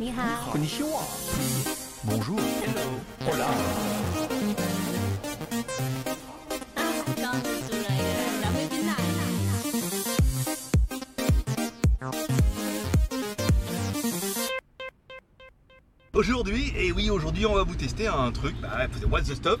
Nihao. 0.00 0.50
Konnichiwa. 0.50 1.00
Bonjour. 2.02 2.40
Hello. 2.40 3.32
Hola. 3.32 3.46
Aujourd'hui, 16.14 16.72
et 16.76 16.90
oui 16.90 17.10
aujourd'hui 17.10 17.46
on 17.46 17.54
va 17.54 17.62
vous 17.62 17.76
tester 17.76 18.08
un 18.08 18.32
truc, 18.32 18.56
bah, 18.60 18.86
What's 19.08 19.28
the 19.28 19.36
Stop 19.36 19.60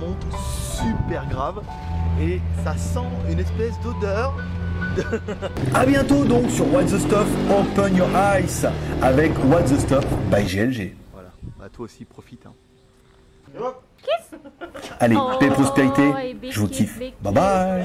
Monte 0.00 0.26
super 0.32 1.26
grave 1.28 1.62
et 2.20 2.40
ça 2.64 2.76
sent 2.76 3.06
une 3.30 3.38
espèce 3.38 3.78
d'odeur. 3.80 4.34
A 5.74 5.86
bientôt 5.86 6.24
donc 6.24 6.50
sur 6.50 6.72
What 6.72 6.84
the 6.84 6.98
Stuff 6.98 7.26
Open 7.50 7.94
Your 7.96 8.08
Eyes 8.16 8.66
avec 9.02 9.32
What 9.44 9.62
the 9.64 9.78
Stuff 9.78 10.04
by 10.30 10.42
GLG. 10.44 10.94
Voilà, 11.12 11.28
bah, 11.58 11.66
toi 11.72 11.84
aussi 11.84 12.04
profite. 12.04 12.46
hein. 12.46 12.52
Allez, 15.00 15.16
Oh, 15.18 15.32
paix 15.38 15.48
prospérité, 15.48 16.02
et 16.42 16.50
je 16.50 16.60
vous 16.60 16.68
kiffe. 16.68 16.98
Bye 17.22 17.32
bye 17.32 17.84